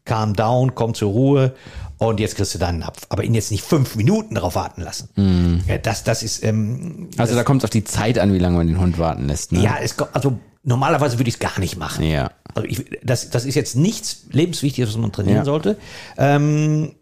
calm 0.04 0.34
down, 0.34 0.74
komm 0.74 0.94
zur 0.94 1.10
Ruhe 1.12 1.54
und 1.98 2.20
jetzt 2.20 2.36
kriegst 2.36 2.54
du 2.54 2.58
deinen 2.58 2.78
Napf. 2.80 3.06
Aber 3.08 3.24
ihn 3.24 3.34
jetzt 3.34 3.50
nicht 3.50 3.64
fünf 3.64 3.96
Minuten 3.96 4.34
darauf 4.34 4.54
warten 4.54 4.82
lassen. 4.82 5.62
Ja, 5.66 5.78
das, 5.78 6.04
das 6.04 6.22
ist, 6.22 6.44
ähm, 6.44 7.08
Also 7.16 7.34
da 7.34 7.42
kommt 7.44 7.60
es 7.62 7.64
auf 7.64 7.70
die 7.70 7.84
Zeit 7.84 8.18
an, 8.18 8.32
wie 8.32 8.38
lange 8.38 8.56
man 8.58 8.66
den 8.66 8.78
Hund 8.78 8.98
warten 8.98 9.26
lässt. 9.26 9.52
Ne? 9.52 9.62
ja, 9.62 9.76
es, 9.80 9.96
kommt- 9.96 10.14
also 10.14 10.38
normalerweise 10.62 11.18
würde 11.18 11.28
ich 11.28 11.34
es 11.34 11.40
gar 11.40 11.58
nicht 11.58 11.76
machen. 11.78 12.04
Ja. 12.04 12.30
Also 12.54 12.68
ich, 12.68 12.84
das, 13.02 13.30
das 13.30 13.44
ist 13.44 13.54
jetzt 13.54 13.76
nichts 13.76 14.26
lebenswichtiges, 14.30 14.90
was 14.90 14.96
man 14.98 15.12
trainieren 15.12 15.38
Ja. 15.38 15.44
sollte. 15.44 15.76
Ähm, 16.19 16.94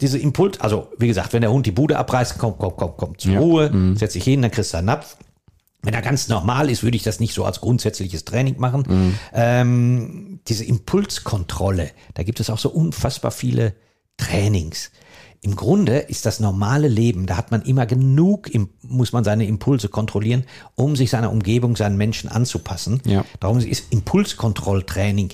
diese 0.00 0.18
Impuls, 0.18 0.60
also 0.60 0.88
wie 0.98 1.06
gesagt, 1.08 1.32
wenn 1.32 1.42
der 1.42 1.52
Hund 1.52 1.66
die 1.66 1.70
Bude 1.72 1.96
abreißt, 1.98 2.36
komm, 2.38 2.54
komm, 2.58 2.72
komm, 2.76 2.92
komm 2.96 3.18
zur 3.18 3.32
Ja. 3.34 3.40
Ruhe, 3.40 3.94
setz 3.96 4.14
dich 4.14 4.24
hin, 4.24 4.42
dann 4.42 4.50
kriegst 4.50 4.72
du 4.72 4.78
einen 4.78 4.86
Napf. 4.86 5.16
Wenn 5.82 5.94
er 5.94 6.02
ganz 6.02 6.28
normal 6.28 6.70
ist, 6.70 6.82
würde 6.82 6.96
ich 6.96 7.02
das 7.02 7.20
nicht 7.20 7.34
so 7.34 7.44
als 7.44 7.60
grundsätzliches 7.60 8.24
Training 8.24 8.58
machen. 8.58 9.16
Ähm, 9.32 10.40
diese 10.46 10.64
Impulskontrolle, 10.64 11.90
da 12.14 12.22
gibt 12.22 12.38
es 12.40 12.50
auch 12.50 12.58
so 12.58 12.70
unfassbar 12.70 13.32
viele 13.32 13.74
Trainings. 14.16 14.92
Im 15.40 15.56
Grunde 15.56 15.98
ist 15.98 16.24
das 16.24 16.38
normale 16.38 16.86
Leben, 16.86 17.26
da 17.26 17.36
hat 17.36 17.50
man 17.50 17.62
immer 17.62 17.84
genug, 17.84 18.48
muss 18.82 19.12
man 19.12 19.24
seine 19.24 19.44
Impulse 19.44 19.88
kontrollieren, 19.88 20.44
um 20.76 20.94
sich 20.94 21.10
seiner 21.10 21.32
Umgebung, 21.32 21.74
seinen 21.74 21.96
Menschen 21.96 22.30
anzupassen. 22.30 23.02
Ja. 23.04 23.24
Darum 23.40 23.58
ist 23.58 23.92
Impulskontrolltraining 23.92 25.30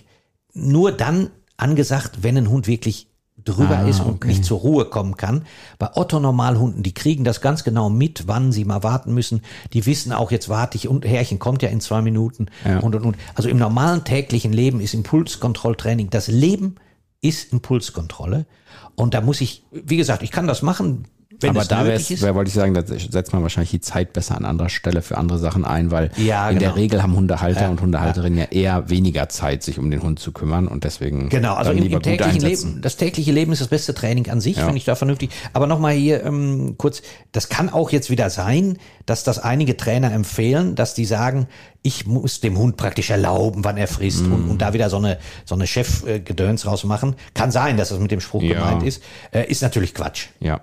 nur 0.55 0.93
dann 0.93 1.29
angesagt, 1.59 2.23
wenn 2.23 2.39
ein 2.39 2.49
Hund 2.49 2.67
wirklich 2.67 3.08
drüber 3.53 3.79
Ah, 3.79 3.89
ist 3.89 4.01
und 4.01 4.15
okay. 4.17 4.29
nicht 4.29 4.45
zur 4.45 4.59
Ruhe 4.59 4.85
kommen 4.87 5.17
kann. 5.17 5.45
Bei 5.79 5.91
Otto-Normalhunden, 5.95 6.83
die 6.83 6.95
kriegen 6.95 7.25
das 7.25 7.41
ganz 7.41 7.65
genau 7.65 7.89
mit, 7.91 8.25
wann 8.27 8.53
sie 8.53 8.65
mal 8.65 8.83
warten 8.83 9.15
müssen. 9.15 9.43
Die 9.73 9.87
wissen 9.87 10.13
auch, 10.13 10.31
jetzt 10.31 10.49
warte 10.49 10.77
ich 10.77 10.89
und 10.89 11.05
Herrchen 11.05 11.39
kommt 11.39 11.63
ja 11.63 11.69
in 11.69 11.81
zwei 11.81 12.03
Minuten 12.03 12.47
Ja. 12.65 12.79
und 12.81 12.95
und 12.95 13.05
und. 13.05 13.17
Also 13.35 13.49
im 13.49 13.59
normalen 13.59 14.05
täglichen 14.05 14.53
Leben 14.53 14.81
ist 14.81 14.95
Impulskontrolltraining. 14.95 16.11
Das 16.11 16.29
Leben 16.29 16.77
ist 17.21 17.53
Impulskontrolle. 17.53 18.47
Und 18.95 19.15
da 19.15 19.21
muss 19.21 19.41
ich, 19.41 19.65
wie 19.71 19.97
gesagt, 19.97 20.23
ich 20.23 20.31
kann 20.31 20.47
das 20.47 20.63
machen, 20.63 21.05
wenn 21.41 21.51
Aber 21.51 21.65
da 21.65 21.79
nötig 21.85 21.91
wär's, 21.93 22.11
ist. 22.11 22.23
wär, 22.23 22.35
wollte 22.35 22.49
ich 22.49 22.55
sagen, 22.55 22.75
da 22.75 22.83
setzt 22.85 23.33
man 23.33 23.43
wahrscheinlich 23.43 23.71
die 23.71 23.81
Zeit 23.81 24.13
besser 24.13 24.37
an 24.37 24.45
anderer 24.45 24.69
Stelle 24.69 25.03
für 25.03 25.17
andere 25.19 25.39
Sachen 25.39 25.65
ein, 25.65 25.91
weil 25.91 26.11
Ja, 26.17 26.51
in 26.51 26.59
der 26.59 26.69
genau. 26.71 26.81
Regel 26.81 27.03
haben 27.03 27.15
Hundehalter 27.15 27.71
und 27.71 27.81
Hundehalterinnen 27.81 28.39
ja. 28.39 28.45
eher 28.47 28.89
weniger 28.91 29.29
Zeit, 29.29 29.63
sich 29.63 29.79
um 29.79 29.91
den 29.91 30.03
Hund 30.03 30.19
zu 30.19 30.33
kümmern 30.33 30.67
und 30.69 30.85
deswegen 30.85 31.29
Genau, 31.29 31.55
also 31.55 31.71
im, 31.71 31.79
lieber 31.83 31.97
im 31.97 32.03
täglichen. 32.03 32.41
Leben, 32.41 32.81
das 32.83 32.97
tägliche 32.97 33.33
Leben 33.33 33.53
ist 33.53 33.61
das 33.61 33.69
beste 33.69 33.95
Training 33.95 34.29
an 34.31 34.41
sich, 34.41 34.57
finde 34.59 34.77
ich 34.77 34.85
da 34.85 34.95
vernünftig. 34.95 35.31
Aber 35.53 35.67
nochmal 35.67 35.95
hier 35.95 36.25
ähm, 36.25 36.75
kurz, 36.79 37.03
das 37.33 37.49
kann 37.49 37.69
auch 37.69 37.91
jetzt 37.91 38.11
wieder 38.11 38.31
sein, 38.31 38.79
dass 39.07 39.25
das 39.25 39.39
einige 39.39 39.77
Trainer 39.77 40.13
empfehlen, 40.13 40.75
dass 40.75 40.95
die 40.95 41.05
sagen, 41.05 41.47
ich 41.83 42.07
muss 42.07 42.41
dem 42.41 42.59
Hund 42.59 42.77
praktisch 42.77 43.11
erlauben, 43.11 43.65
wann 43.65 43.77
er 43.77 43.87
frisst 43.89 44.27
Mhm. 44.27 44.33
und, 44.33 44.51
und 44.51 44.59
da 44.63 44.73
wieder 44.73 44.91
so 44.91 44.97
eine, 44.97 45.19
so 45.45 45.55
eine 45.55 45.67
Chef-Gedöns 45.67 46.67
rausmachen. 46.67 47.15
Kann 47.35 47.51
sein, 47.51 47.77
dass 47.77 47.91
das 47.91 47.99
mit 48.01 48.11
dem 48.11 48.21
Spruch 48.21 48.43
Ja. 48.43 48.55
gemeint 48.55 48.83
ist. 48.83 49.03
Äh, 49.31 49.45
ist 49.51 49.63
natürlich 49.63 49.95
Quatsch. 49.95 50.27
Ja. 50.41 50.61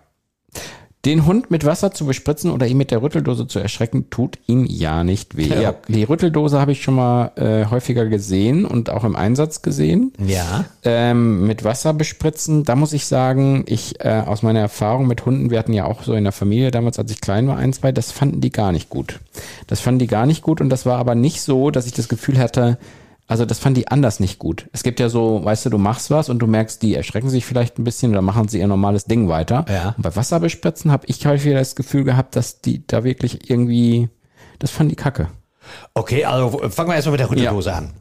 Den 1.06 1.28
Hund 1.28 1.52
mit 1.52 1.64
Wasser 1.66 1.92
zu 1.92 2.08
bespritzen 2.08 2.50
oder 2.50 2.66
ihn 2.66 2.78
mit 2.78 2.90
der 2.90 3.04
Rütteldose 3.04 3.46
zu 3.46 3.60
erschrecken, 3.60 4.10
tut 4.10 4.40
ihm 4.48 4.66
ja 4.66 5.04
nicht 5.04 5.38
weh. 5.38 5.50
Ja. 5.50 5.76
Die 5.88 6.04
Rütteldose 6.04 6.60
habe 6.60 6.72
ich 6.72 6.82
schon 6.82 6.96
mal 6.96 7.32
äh, 7.36 7.70
häufiger 7.70 8.08
gesehen 8.08 8.66
und 8.66 8.90
auch 8.90 9.04
im 9.04 9.16
Einsatz 9.16 9.62
gesehen. 9.62 10.14
Ja. 10.18 10.66
Ähm, 10.84 11.46
mit 11.46 11.64
Wasser 11.64 11.94
bespritzen, 11.94 12.64
da 12.64 12.76
muss 12.76 12.92
ich 12.92 13.06
sagen, 13.06 13.66
ich 13.68 14.04
äh, 14.04 14.24
aus 14.26 14.42
meiner 14.42 14.62
Erfahrung 14.62 15.06
mit 15.06 15.28
Hunden, 15.28 15.52
wir 15.52 15.60
hatten 15.60 15.74
ja 15.74 15.86
auch 15.86 16.02
so 16.02 16.16
in 16.16 16.24
der 16.24 16.34
Familie 16.34 16.72
damals, 16.72 16.98
als 16.98 17.12
ich 17.12 17.22
klein 17.22 17.48
war, 17.48 17.58
ein, 17.58 17.72
zwei, 17.72 17.92
das 17.92 18.12
fanden 18.12 18.42
die 18.42 18.52
gar 18.52 18.72
nicht 18.72 18.90
gut. 18.90 19.20
Das 19.68 19.82
fanden 19.82 20.00
die 20.00 20.08
gar 20.08 20.26
nicht 20.26 20.42
gut 20.42 20.60
und 20.60 20.70
das 20.70 20.88
war 20.88 20.98
aber 20.98 21.14
nicht 21.14 21.42
so, 21.42 21.70
dass 21.70 21.86
ich 21.86 21.94
das 21.94 22.10
Gefühl 22.10 22.40
hatte, 22.40 22.80
also 23.28 23.46
das 23.46 23.58
fanden 23.58 23.80
die 23.80 23.88
anders 23.88 24.20
nicht 24.20 24.38
gut. 24.38 24.70
Es 24.72 24.84
gibt 24.84 25.00
ja 25.00 25.10
so, 25.10 25.44
weißt 25.44 25.66
du, 25.66 25.70
du 25.72 25.78
machst 25.80 26.12
was 26.12 26.30
und 26.30 26.40
du 26.40 26.48
merkst, 26.48 26.82
die 26.82 26.94
erschrecken 26.94 27.30
sich 27.30 27.46
vielleicht 27.46 27.80
ein 27.80 27.84
bisschen 27.84 28.12
oder 28.12 28.22
machen 28.22 28.48
sie 28.48 28.60
ihr 28.60 28.68
normales 28.68 29.06
Ding 29.06 29.30
weiter. 29.30 29.66
Ja. 29.68 29.96
Und 29.98 30.04
bei 30.04 30.16
Wasser 30.16 30.40
bespritzen 30.40 30.92
habe 30.92 31.08
ich 31.08 31.26
häufig 31.26 31.54
das 31.54 31.76
Gefühl 31.76 32.04
gehabt, 32.04 32.36
dass 32.36 32.62
die 32.62 32.86
da 32.86 33.04
wirklich 33.04 33.50
irgendwie, 33.50 34.10
das 34.60 34.70
fanden 34.70 34.90
die 34.90 34.96
kacke. 34.96 35.30
Okay, 35.96 36.26
also 36.26 36.70
fangen 36.70 36.90
wir 36.90 36.96
erstmal 36.96 37.14
mit 37.14 37.20
der 37.22 37.32
Rütteldose 37.32 37.74
an. 37.74 37.94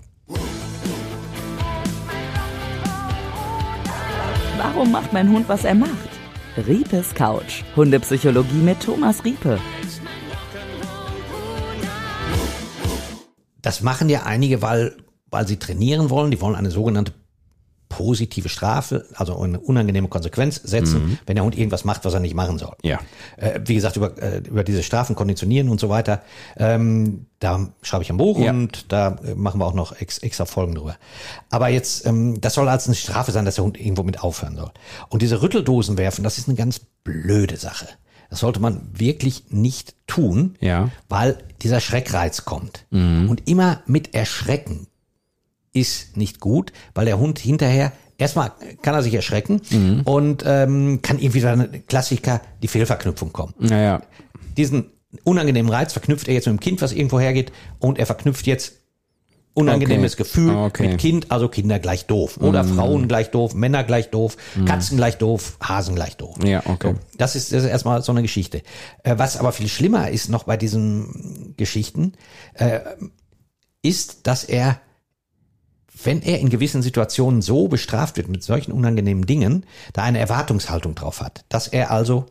Warum 4.59 4.93
macht 4.93 5.12
mein 5.12 5.31
Hund, 5.31 5.49
was 5.49 5.64
er 5.64 5.75
macht? 5.75 5.90
Riepes 6.69 7.14
Couch. 7.14 7.62
Hundepsychologie 7.76 8.61
mit 8.62 8.81
Thomas 8.81 9.25
Riepe. 9.25 9.59
Das 13.62 13.81
machen 13.81 14.11
ja 14.11 14.25
einige, 14.25 14.61
weil, 14.61 14.95
weil 15.34 15.46
sie 15.48 15.58
trainieren 15.58 16.08
wollen. 16.10 16.30
Die 16.30 16.40
wollen 16.40 16.54
eine 16.54 16.70
sogenannte 16.70 17.12
positive 17.88 18.48
Strafe, 18.48 19.04
also 19.14 19.38
eine 19.38 19.60
unangenehme 19.60 20.08
Konsequenz 20.08 20.56
setzen, 20.64 21.18
wenn 21.26 21.36
der 21.36 21.44
Hund 21.44 21.56
irgendwas 21.56 21.84
macht, 21.84 22.04
was 22.04 22.14
er 22.14 22.18
nicht 22.20 22.34
machen 22.34 22.58
soll. 22.58 22.74
Ja. 22.82 22.98
Äh, 23.36 23.60
wie 23.66 23.74
gesagt, 23.74 23.96
über, 23.96 24.16
äh, 24.20 24.38
über 24.38 24.64
diese 24.64 24.82
Strafen 24.82 25.14
konditionieren 25.14 25.68
und 25.68 25.78
so 25.78 25.88
weiter, 25.90 26.22
ähm, 26.56 27.26
da 27.38 27.68
schreibe 27.82 28.02
ich 28.02 28.10
ein 28.10 28.16
Buch 28.16 28.38
Ja. 28.40 28.50
und 28.50 28.90
da 28.90 29.16
äh, 29.24 29.34
machen 29.36 29.60
wir 29.60 29.66
auch 29.66 29.74
noch 29.74 29.92
ex, 30.00 30.18
extra 30.18 30.44
Folgen 30.44 30.74
drüber. 30.74 30.96
Aber 31.50 31.68
jetzt, 31.68 32.04
ähm, 32.06 32.40
das 32.40 32.54
soll 32.54 32.68
als 32.68 32.86
eine 32.86 32.96
Strafe 32.96 33.30
sein, 33.30 33.44
dass 33.44 33.56
der 33.56 33.64
Hund 33.64 33.78
irgendwo 33.78 34.02
mit 34.02 34.22
aufhören 34.24 34.56
soll. 34.56 34.70
Und 35.08 35.22
diese 35.22 35.40
Rütteldosen 35.42 35.96
werfen, 35.98 36.24
das 36.24 36.38
ist 36.38 36.48
eine 36.48 36.56
ganz 36.56 36.80
blöde 37.04 37.56
Sache. 37.56 37.86
Das 38.30 38.40
sollte 38.40 38.58
man 38.60 38.88
wirklich 38.92 39.44
nicht 39.50 39.94
tun, 40.08 40.56
Ja. 40.60 40.88
weil 41.08 41.38
dieser 41.62 41.80
Schreckreiz 41.80 42.44
kommt. 42.44 42.86
Und 42.90 43.42
immer 43.48 43.82
mit 43.86 44.14
Erschrecken 44.14 44.88
ist 45.75 46.16
nicht 46.16 46.40
gut, 46.40 46.73
weil 46.95 47.04
der 47.04 47.19
Hund 47.19 47.38
hinterher 47.38 47.93
erstmal 48.16 48.52
kann 48.81 48.95
er 48.95 49.02
sich 49.02 49.12
erschrecken 49.12 49.61
und 50.04 50.43
ähm, 50.47 51.00
kann 51.02 51.19
irgendwie 51.19 51.40
dann 51.40 51.87
Klassiker 51.87 52.40
die 52.62 52.69
Fehlverknüpfung 52.69 53.33
kommen. 53.33 53.54
Naja. 53.59 54.00
Diesen 54.57 54.87
unangenehmen 55.25 55.71
Reiz 55.71 55.93
verknüpft 55.93 56.28
er 56.28 56.35
jetzt 56.35 56.47
mit 56.47 56.57
dem 56.57 56.61
Kind, 56.61 56.81
was 56.81 56.93
irgendwo 56.93 57.21
hergeht 57.21 57.52
und 57.81 57.99
er 57.99 58.07
verknüpft 58.07 58.47
jetzt 58.47 58.75
unangenehmes 59.54 60.14
Okay. 60.14 60.23
Gefühl 60.23 60.50
Okay. 60.54 60.88
mit 60.88 60.99
Kind, 60.99 61.31
also 61.31 61.49
Kinder 61.49 61.78
gleich 61.78 62.07
doof 62.07 62.38
oder 62.38 62.64
Frauen 62.64 63.07
gleich 63.09 63.31
doof, 63.31 63.54
Männer 63.54 63.85
gleich 63.85 64.11
doof, 64.11 64.37
Katzen 64.66 64.97
gleich 64.97 65.16
doof, 65.16 65.59
Hasen 65.62 65.95
gleich 65.95 66.16
doof. 66.16 66.37
Ja, 66.45 66.62
okay. 66.66 66.95
So, 66.95 66.99
das 67.19 67.37
ist, 67.37 67.52
das 67.52 67.62
ist 67.62 67.71
erstmal 67.71 68.02
so 68.02 68.11
eine 68.11 68.23
Geschichte. 68.23 68.62
Äh, 69.04 69.14
was 69.16 69.37
aber 69.37 69.52
viel 69.52 69.69
schlimmer 69.69 70.11
ist 70.11 70.28
noch 70.28 70.45
bei 70.45 70.57
diesen 70.57 71.54
Geschichten, 71.57 72.14
äh, 72.54 72.81
ist, 73.83 74.26
dass 74.26 74.43
er, 74.45 74.81
wenn 76.06 76.23
er 76.23 76.40
in 76.40 76.50
gewissen 76.50 76.82
Situationen 76.82 77.42
so 77.42 77.68
bestraft 77.68 78.16
wird 78.16 78.28
mit 78.28 78.42
solchen 78.42 78.73
unangenehmen 78.73 79.26
Dingen, 79.26 79.64
da 79.92 80.02
eine 80.02 80.18
Erwartungshaltung 80.18 80.94
drauf 80.94 81.20
hat. 81.20 81.44
Dass 81.49 81.68
er 81.68 81.90
also 81.90 82.26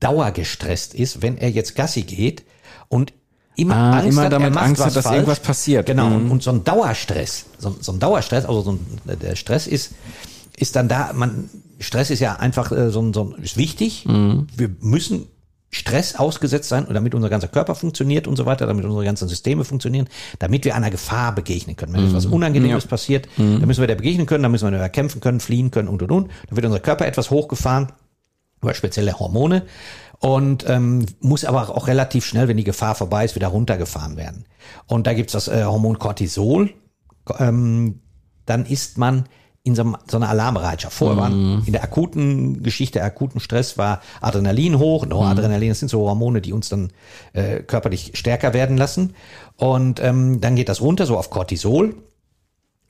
dauergestresst 0.00 0.94
ist, 0.94 1.22
wenn 1.22 1.38
er 1.38 1.50
jetzt 1.50 1.74
Gassi 1.74 2.02
geht 2.02 2.44
und 2.88 3.12
immer 3.56 3.74
Ah, 3.74 3.98
Angst 3.98 4.08
immer 4.12 4.22
hat, 4.24 4.32
damit 4.32 4.48
er 4.48 4.54
macht 4.54 4.64
Angst 4.64 4.84
hat, 4.84 4.96
dass 4.96 5.04
falsch. 5.04 5.16
irgendwas 5.16 5.40
passiert. 5.40 5.86
Genau. 5.86 6.08
Mhm. 6.08 6.14
Und, 6.16 6.30
und 6.30 6.42
so 6.42 6.50
ein 6.50 6.64
Dauerstress, 6.64 7.46
so, 7.58 7.76
so 7.80 7.92
ein 7.92 7.98
Dauerstress, 7.98 8.44
also 8.44 8.62
so 8.62 8.72
ein, 8.72 9.18
der 9.20 9.36
Stress 9.36 9.66
ist, 9.66 9.92
ist 10.56 10.76
dann 10.76 10.88
da, 10.88 11.12
man, 11.14 11.50
Stress 11.80 12.10
ist 12.10 12.20
ja 12.20 12.34
einfach 12.36 12.72
äh, 12.72 12.90
so 12.90 13.00
ein, 13.00 13.12
so 13.12 13.24
ein, 13.24 13.42
ist 13.42 13.56
wichtig. 13.56 14.04
Mhm. 14.06 14.46
Wir 14.56 14.70
müssen 14.80 15.26
Stress 15.70 16.14
ausgesetzt 16.16 16.68
sein, 16.70 16.86
damit 16.90 17.14
unser 17.14 17.28
ganzer 17.28 17.48
Körper 17.48 17.74
funktioniert 17.74 18.26
und 18.26 18.36
so 18.36 18.46
weiter, 18.46 18.66
damit 18.66 18.84
unsere 18.86 19.04
ganzen 19.04 19.28
Systeme 19.28 19.64
funktionieren, 19.64 20.08
damit 20.38 20.64
wir 20.64 20.74
einer 20.74 20.90
Gefahr 20.90 21.34
begegnen 21.34 21.76
können. 21.76 21.92
Wenn 21.92 22.06
etwas 22.06 22.24
Unangenehmes 22.26 22.84
Ja. 22.84 22.88
passiert, 22.90 23.28
dann 23.36 23.66
müssen 23.66 23.80
wir 23.80 23.86
der 23.86 23.96
begegnen 23.96 24.26
können, 24.26 24.42
dann 24.42 24.52
müssen 24.52 24.70
wir 24.70 24.78
der 24.78 24.88
kämpfen 24.88 25.20
können, 25.20 25.40
fliehen 25.40 25.70
können 25.70 25.88
und 25.88 26.00
und 26.02 26.10
und. 26.10 26.30
Dann 26.48 26.56
wird 26.56 26.64
unser 26.64 26.80
Körper 26.80 27.06
etwas 27.06 27.30
hochgefahren 27.30 27.88
über 28.62 28.72
spezielle 28.74 29.18
Hormone 29.18 29.64
und 30.20 30.68
ähm, 30.68 31.04
muss 31.20 31.44
aber 31.44 31.68
auch 31.76 31.86
relativ 31.86 32.24
schnell, 32.24 32.48
wenn 32.48 32.56
die 32.56 32.64
Gefahr 32.64 32.94
vorbei 32.94 33.24
ist, 33.26 33.34
wieder 33.34 33.48
runtergefahren 33.48 34.16
werden. 34.16 34.46
Und 34.86 35.06
da 35.06 35.12
gibt's 35.12 35.32
das 35.34 35.48
äh, 35.48 35.64
Hormon 35.64 35.98
Cortisol. 35.98 36.70
Ähm, 37.38 38.00
dann 38.46 38.64
ist 38.64 38.96
man 38.96 39.26
in 39.64 39.74
so, 39.74 39.94
so 40.10 40.16
einer 40.16 40.28
Alarmbereitschaft. 40.28 40.96
Vorher 40.96 41.16
waren 41.16 41.62
in 41.66 41.72
der 41.72 41.82
akuten 41.82 42.62
Geschichte, 42.62 43.02
akuten 43.02 43.40
Stress 43.40 43.76
war 43.76 44.00
Adrenalin 44.20 44.78
hoch, 44.78 45.04
Noradrenalin, 45.04 45.68
das 45.70 45.80
sind 45.80 45.88
so 45.88 46.00
Hormone, 46.08 46.40
die 46.40 46.52
uns 46.52 46.68
dann 46.68 46.90
äh, 47.34 47.60
körperlich 47.60 48.12
stärker 48.14 48.54
werden 48.54 48.76
lassen. 48.76 49.14
Und 49.56 50.00
ähm, 50.02 50.40
dann 50.40 50.56
geht 50.56 50.68
das 50.68 50.80
runter, 50.80 51.06
so 51.06 51.18
auf 51.18 51.30
Cortisol. 51.30 51.94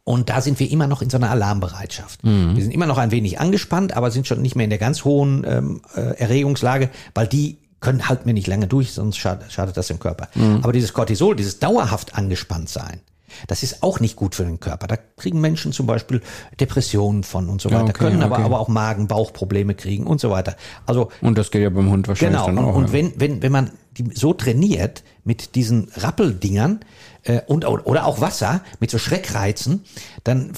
Und 0.04 0.30
da 0.30 0.40
sind 0.40 0.58
wir 0.58 0.70
immer 0.70 0.86
noch 0.86 1.02
in 1.02 1.10
so 1.10 1.18
einer 1.18 1.30
Alarmbereitschaft. 1.30 2.20
Wir 2.54 2.62
sind 2.62 2.72
immer 2.72 2.86
noch 2.86 2.96
ein 2.96 3.10
wenig 3.10 3.40
angespannt, 3.40 3.94
aber 3.94 4.10
sind 4.10 4.26
schon 4.26 4.40
nicht 4.40 4.56
mehr 4.56 4.64
in 4.64 4.70
der 4.70 4.78
ganz 4.78 5.04
hohen 5.04 5.44
ähm, 5.46 5.82
äh, 5.94 6.00
Erregungslage, 6.16 6.88
weil 7.14 7.26
die 7.26 7.58
können 7.80 8.08
halt 8.08 8.24
mir 8.24 8.32
nicht 8.32 8.46
lange 8.46 8.66
durch, 8.66 8.92
sonst 8.92 9.18
schadet, 9.18 9.52
schadet 9.52 9.76
das 9.76 9.88
dem 9.88 9.98
Körper. 9.98 10.28
Aber 10.62 10.72
dieses 10.72 10.94
Cortisol, 10.94 11.36
dieses 11.36 11.58
dauerhaft 11.58 12.14
angespannt 12.14 12.68
sein, 12.70 13.00
das 13.46 13.62
ist 13.62 13.82
auch 13.82 14.00
nicht 14.00 14.16
gut 14.16 14.34
für 14.34 14.44
den 14.44 14.60
Körper. 14.60 14.86
Da 14.86 14.96
kriegen 15.16 15.40
Menschen 15.40 15.72
zum 15.72 15.86
Beispiel 15.86 16.20
Depressionen 16.60 17.22
von 17.24 17.48
und 17.48 17.60
so 17.60 17.70
weiter, 17.70 17.84
okay, 17.84 17.92
können 17.92 18.22
aber, 18.22 18.36
okay. 18.36 18.44
aber 18.44 18.60
auch 18.60 18.68
Magen, 18.68 19.06
Bauchprobleme 19.08 19.74
kriegen 19.74 20.06
und 20.06 20.20
so 20.20 20.30
weiter. 20.30 20.56
Also 20.86 21.10
Und 21.20 21.38
das 21.38 21.50
geht 21.50 21.62
ja 21.62 21.70
beim 21.70 21.90
Hund 21.90 22.08
wahrscheinlich 22.08 22.40
Genau. 22.40 22.46
dann 22.46 22.58
Und, 22.58 22.64
auch. 22.64 22.74
und 22.76 22.86
ja. 22.88 22.92
wenn, 22.92 23.12
wenn, 23.16 23.42
wenn 23.42 23.52
man 23.52 23.70
die 23.96 24.04
so 24.14 24.32
trainiert 24.32 25.02
mit 25.24 25.54
diesen 25.56 25.88
Rappeldingern 25.96 26.80
äh, 27.24 27.40
und 27.46 27.66
oder 27.66 28.06
auch 28.06 28.20
Wasser 28.20 28.60
mit 28.78 28.90
so 28.90 28.98
Schreckreizen, 28.98 29.84
dann 30.24 30.52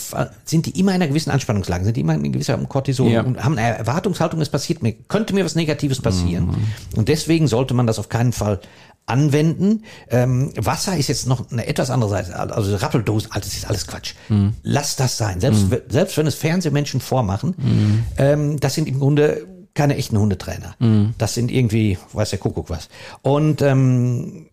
sind 0.45 0.67
die 0.67 0.79
immer 0.79 0.91
in 0.91 0.97
einer 0.97 1.09
gewissen 1.09 1.31
Anspannungslage, 1.31 1.85
sind 1.85 1.97
die 1.97 2.01
immer 2.03 2.15
in 2.15 2.33
gewisser 2.33 2.59
Cortisol 2.59 3.09
Ja. 3.11 3.23
und 3.23 3.43
haben 3.43 3.57
eine 3.57 3.79
Erwartungshaltung, 3.79 4.41
es 4.43 4.51
passiert 4.51 4.83
mir, 4.83 4.93
könnte 4.93 5.35
mir 5.35 5.45
was 5.45 5.55
Negatives 5.55 6.01
passieren. 6.03 6.47
Mhm. 6.49 6.99
Und 6.99 7.09
deswegen 7.09 7.47
sollte 7.49 7.73
man 7.73 7.87
das 7.87 7.99
auf 7.99 8.09
keinen 8.11 8.33
Fall 8.33 8.61
anwenden. 9.07 9.85
Ähm, 10.09 10.53
Wasser 10.57 10.97
ist 10.97 11.09
jetzt 11.09 11.27
noch 11.27 11.51
eine 11.51 11.67
etwas 11.67 11.91
andere 11.91 12.11
Seite. 12.11 12.39
Also 12.39 12.77
Rappeldosen, 12.77 13.33
alles 13.33 13.55
ist 13.57 13.67
alles 13.67 13.87
Quatsch. 13.87 14.15
Mhm. 14.29 14.55
Lass 14.63 14.97
das 14.97 15.17
sein. 15.17 15.41
Selbst, 15.41 15.71
we- 15.71 15.83
selbst 15.89 16.17
wenn 16.17 16.27
es 16.27 16.35
Fernsehmenschen 16.37 17.01
vormachen, 17.01 17.55
Mhm. 17.59 18.05
ähm, 18.19 18.61
das 18.61 18.75
sind 18.75 18.87
im 18.89 19.01
Grunde 19.01 19.47
keine 19.75 19.97
echten 19.97 20.19
Hundetrainer. 20.19 20.75
Mhm. 20.79 21.15
Das 21.19 21.35
sind 21.35 21.51
irgendwie, 21.51 21.99
weiß 22.13 22.31
der 22.31 22.39
Kuckuck 22.39 22.71
was. 22.71 22.89
Und 23.23 23.63
ähm, 23.63 24.47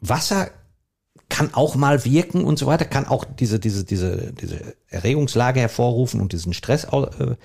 Wasser 0.00 0.48
kann 1.28 1.54
auch 1.54 1.76
mal 1.76 2.04
wirken 2.04 2.42
und 2.44 2.58
so 2.58 2.66
weiter, 2.66 2.84
kann 2.84 3.06
auch 3.06 3.24
diese, 3.24 3.60
diese, 3.60 3.84
diese, 3.84 4.32
diese 4.32 4.74
Erregungslage 4.88 5.60
hervorrufen 5.60 6.20
und 6.20 6.32
diesen 6.32 6.52
Stress. 6.52 6.84
Äh, 6.84 7.36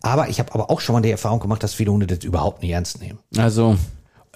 aber 0.00 0.28
ich 0.28 0.38
habe 0.38 0.54
aber 0.54 0.70
auch 0.70 0.80
schon 0.80 0.92
mal 0.94 1.00
die 1.02 1.10
Erfahrung 1.10 1.40
gemacht, 1.40 1.62
dass 1.62 1.74
viele 1.74 1.90
Hunde 1.90 2.06
das 2.06 2.22
überhaupt 2.24 2.62
nicht 2.62 2.70
ernst 2.70 3.00
nehmen. 3.00 3.18
Also, 3.36 3.76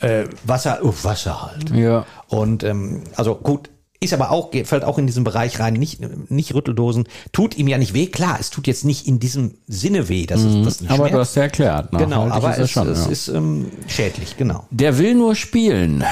Äh, 0.01 0.25
Wasser, 0.45 0.85
uff, 0.85 1.05
Wasser 1.05 1.43
halt. 1.43 1.71
ja. 1.71 2.05
Und 2.29 2.65
ähm, 2.65 3.03
also 3.17 3.35
gut, 3.35 3.71
ist 3.99 4.13
aber 4.13 4.31
auch, 4.31 4.51
fällt 4.65 4.85
auch 4.85 4.99
in 4.99 5.07
diesen 5.07 5.25
Bereich 5.25 5.59
rein, 5.59 5.73
nicht, 5.75 6.01
nicht 6.31 6.55
Rütteldosen, 6.55 7.05
tut 7.33 7.57
ihm 7.57 7.67
ja 7.67 7.79
nicht 7.79 7.95
weh, 7.95 8.07
klar, 8.07 8.37
es 8.39 8.51
tut 8.51 8.67
jetzt 8.67 8.85
nicht 8.85 9.07
in 9.07 9.19
diesem 9.21 9.55
Sinne 9.67 10.09
weh, 10.11 10.27
das 10.27 10.43
ist, 10.43 10.55
das 10.67 10.75
ist 10.75 10.81
ein 10.83 10.85
Mhm. 10.87 10.91
Aber 10.93 11.05
du 11.05 11.09
Schmerz. 11.11 11.21
hast 11.29 11.35
ja 11.37 11.43
erklärt. 11.45 11.91
Genau, 11.93 12.27
nachhaltig 12.27 12.35
aber 12.35 12.51
ist 12.53 12.59
es 12.59 12.71
schon, 12.71 12.89
es 12.89 13.05
ja. 13.07 13.11
ist 13.11 13.29
ähm, 13.29 13.67
schädlich, 13.87 14.37
genau. 14.37 14.65
Der 14.71 14.99
will 14.99 15.15
nur 15.15 15.35
spielen. 15.35 16.05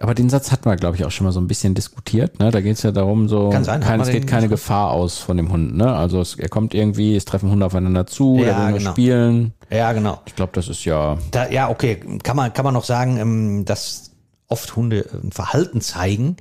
Aber 0.00 0.14
den 0.14 0.30
Satz 0.30 0.52
hatten 0.52 0.64
wir, 0.70 0.76
glaube 0.76 0.96
ich, 0.96 1.04
auch 1.04 1.10
schon 1.10 1.24
mal 1.26 1.32
so 1.32 1.40
ein 1.40 1.48
bisschen 1.48 1.74
diskutiert. 1.74 2.38
Ne? 2.38 2.52
Da 2.52 2.60
geht 2.60 2.76
es 2.76 2.82
ja 2.84 2.92
darum, 2.92 3.28
so 3.28 3.50
sein, 3.62 3.80
kein, 3.80 4.00
es 4.00 4.10
geht 4.10 4.28
keine 4.28 4.48
Gefahr 4.48 4.92
aus 4.92 5.18
von 5.18 5.36
dem 5.36 5.50
Hund. 5.50 5.76
Ne? 5.76 5.92
Also 5.92 6.20
es, 6.20 6.36
er 6.36 6.48
kommt 6.48 6.72
irgendwie, 6.72 7.16
es 7.16 7.24
treffen 7.24 7.50
Hunde 7.50 7.66
aufeinander 7.66 8.06
zu, 8.06 8.38
Ja, 8.38 8.46
er 8.46 8.58
will 8.58 8.68
nur 8.70 8.78
genau. 8.78 8.90
spielen. 8.92 9.52
Ja, 9.70 9.92
genau. 9.92 10.20
Ich 10.26 10.34
glaube, 10.34 10.52
das 10.54 10.68
ist 10.68 10.84
ja. 10.84 11.18
Da, 11.30 11.48
ja, 11.48 11.68
okay, 11.68 12.00
kann 12.22 12.36
man, 12.36 12.52
kann 12.52 12.64
man 12.64 12.74
noch 12.74 12.84
sagen, 12.84 13.18
ähm, 13.18 13.64
dass 13.64 14.07
oft 14.48 14.76
Hunde 14.76 15.06
ein 15.22 15.32
Verhalten 15.32 15.80
zeigen, 15.80 16.36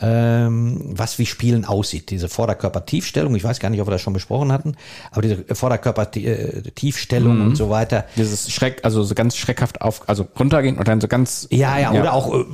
ähm, 0.00 0.80
was 0.96 1.18
wie 1.18 1.26
Spielen 1.26 1.64
aussieht. 1.64 2.10
Diese 2.10 2.28
Vorderkörpertiefstellung, 2.28 3.34
ich 3.34 3.44
weiß 3.44 3.60
gar 3.60 3.70
nicht, 3.70 3.80
ob 3.80 3.86
wir 3.86 3.92
das 3.92 4.00
schon 4.00 4.12
besprochen 4.12 4.50
hatten, 4.50 4.74
aber 5.12 5.22
diese 5.22 5.44
Vorderkörpertiefstellung 5.54 7.40
und 7.40 7.56
so 7.56 7.70
weiter. 7.70 8.04
Dieses 8.16 8.50
Schreck, 8.50 8.80
also 8.82 9.04
so 9.04 9.14
ganz 9.14 9.36
schreckhaft 9.36 9.80
auf, 9.82 10.08
also 10.08 10.26
runtergehen 10.38 10.78
und 10.78 10.88
dann 10.88 11.00
so 11.00 11.08
ganz. 11.08 11.46
Ja, 11.50 11.78
ja, 11.78 11.92
oder 11.92 12.12
auch 12.12 12.34
äh, 12.34 12.44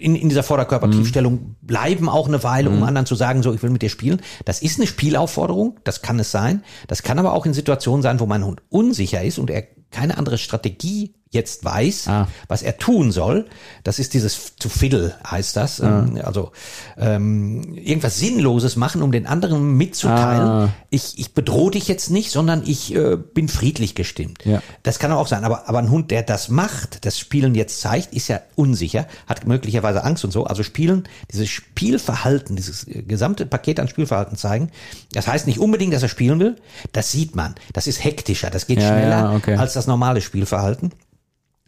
in, 0.00 0.16
in 0.16 0.28
dieser 0.30 0.42
Vorderkörpertiefstellung 0.42 1.56
bleiben 1.60 2.08
auch 2.08 2.28
eine 2.28 2.42
Weile, 2.42 2.70
um 2.70 2.82
anderen 2.82 3.06
zu 3.06 3.14
sagen, 3.14 3.42
so, 3.42 3.52
ich 3.52 3.62
will 3.62 3.70
mit 3.70 3.82
dir 3.82 3.90
spielen. 3.90 4.22
Das 4.44 4.62
ist 4.62 4.78
eine 4.78 4.86
Spielaufforderung, 4.86 5.78
das 5.84 6.00
kann 6.02 6.18
es 6.18 6.30
sein. 6.30 6.64
Das 6.86 7.02
kann 7.02 7.18
aber 7.18 7.34
auch 7.34 7.44
in 7.46 7.52
Situationen 7.52 8.02
sein, 8.02 8.20
wo 8.20 8.26
mein 8.26 8.44
Hund 8.44 8.62
unsicher 8.70 9.22
ist 9.22 9.38
und 9.38 9.50
er 9.50 9.64
keine 9.90 10.18
andere 10.18 10.38
Strategie 10.38 11.14
jetzt 11.30 11.64
weiß, 11.64 12.08
Ah. 12.08 12.28
was 12.48 12.62
er 12.62 12.78
tun 12.78 13.10
soll. 13.12 13.46
Das 13.84 13.98
ist 13.98 14.14
dieses 14.14 14.54
to 14.56 14.68
fiddle 14.68 15.14
heißt 15.28 15.56
das. 15.56 15.80
Ähm, 15.80 16.20
Also 16.22 16.52
ähm, 16.96 17.74
irgendwas 17.74 18.18
Sinnloses 18.18 18.76
machen, 18.76 19.02
um 19.02 19.12
den 19.12 19.26
anderen 19.26 19.76
mitzuteilen. 19.76 20.42
Ah. 20.48 20.68
Ich, 20.88 21.18
ich 21.18 21.34
bedrohe 21.34 21.72
dich 21.72 21.88
jetzt 21.88 22.10
nicht, 22.10 22.30
sondern 22.30 22.62
ich 22.64 22.94
äh, 22.94 23.16
bin 23.16 23.48
friedlich 23.48 23.94
gestimmt. 23.94 24.44
Ja. 24.44 24.62
Das 24.82 24.98
kann 24.98 25.12
auch 25.12 25.26
sein. 25.26 25.44
Aber, 25.44 25.68
aber 25.68 25.78
ein 25.80 25.90
Hund, 25.90 26.10
der 26.10 26.22
das 26.22 26.48
macht, 26.48 27.04
das 27.04 27.18
Spielen 27.18 27.54
jetzt 27.54 27.80
zeigt, 27.80 28.14
ist 28.14 28.28
ja 28.28 28.40
unsicher, 28.54 29.06
hat 29.26 29.46
möglicherweise 29.46 30.04
Angst 30.04 30.24
und 30.24 30.30
so. 30.30 30.44
Also 30.44 30.62
Spielen, 30.62 31.08
dieses 31.32 31.48
Spielverhalten, 31.48 32.56
dieses 32.56 32.86
äh, 32.88 33.02
gesamte 33.02 33.46
Paket 33.46 33.80
an 33.80 33.88
Spielverhalten 33.88 34.36
zeigen. 34.38 34.70
Das 35.12 35.26
heißt 35.26 35.46
nicht 35.46 35.58
unbedingt, 35.58 35.92
dass 35.92 36.02
er 36.02 36.08
spielen 36.08 36.38
will. 36.40 36.56
Das 36.92 37.10
sieht 37.12 37.34
man. 37.36 37.54
Das 37.72 37.86
ist 37.86 38.02
hektischer. 38.04 38.48
Das 38.50 38.66
geht 38.66 38.80
Ja, 38.80 38.88
schneller 38.88 39.18
ja, 39.18 39.34
okay. 39.34 39.56
als 39.56 39.74
das 39.74 39.86
normale 39.86 40.20
Spielverhalten. 40.20 40.92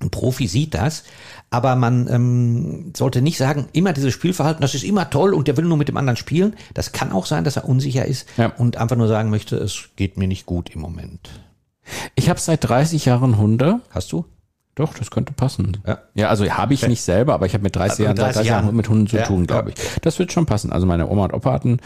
Ein 0.01 0.11
Profi 0.11 0.47
sieht 0.47 0.75
das, 0.75 1.03
aber 1.51 1.75
man 1.75 2.07
ähm, 2.09 2.93
sollte 2.97 3.21
nicht 3.21 3.37
sagen, 3.37 3.67
immer 3.73 3.93
dieses 3.93 4.15
Spielverhalten, 4.15 4.61
das 4.63 4.75
ist 4.77 4.85
immer 4.85 5.11
toll 5.11 5.35
und 5.35 5.49
der 5.49 5.57
will 5.57 5.65
nur 5.65 5.77
mit 5.77 5.89
dem 5.89 5.97
anderen 5.97 6.17
spielen. 6.17 6.55
Das 6.75 6.93
kann 6.93 7.11
auch 7.11 7.27
sein, 7.27 7.43
dass 7.43 7.57
er 7.57 7.69
unsicher 7.69 8.05
ist 8.05 8.29
Ja. 8.37 8.53
und 8.59 8.77
einfach 8.77 8.97
nur 8.97 9.09
sagen 9.09 9.29
möchte, 9.31 9.57
es 9.57 9.89
geht 9.97 10.17
mir 10.17 10.29
nicht 10.29 10.47
gut 10.47 10.71
im 10.75 10.81
Moment. 10.83 11.31
Ich 12.15 12.29
habe 12.31 12.39
seit 12.39 12.69
30 12.69 13.07
Jahren 13.07 13.39
Hunde. 13.39 13.81
Hast 13.91 14.13
du? 14.13 14.25
Doch, 14.77 14.95
das 14.95 15.11
könnte 15.11 15.33
passen. 15.33 15.79
Ja. 15.85 15.99
Ja, 16.15 16.29
also 16.29 16.49
habe 16.49 16.75
ich 16.75 16.87
nicht 16.87 17.03
selber, 17.03 17.35
aber 17.35 17.47
ich 17.47 17.55
habe 17.55 17.65
mit 17.65 17.75
30 17.75 17.91
Also 17.91 18.03
Jahren, 18.05 18.13
mit 18.13 18.19
seit 18.19 18.27
30 18.27 18.37
30 18.37 18.51
Jahren 18.51 18.77
mit 18.77 18.89
Hunden 18.89 19.07
zu 19.09 19.17
Ja, 19.17 19.25
tun, 19.25 19.47
glaube 19.49 19.71
ich. 19.71 19.75
Das 20.03 20.21
wird 20.21 20.31
schon 20.33 20.47
passen. 20.47 20.71
Also 20.73 20.87
meine 20.87 21.09
Oma 21.09 21.25
und 21.25 21.35
Opa 21.35 21.53
hatten 21.53 21.79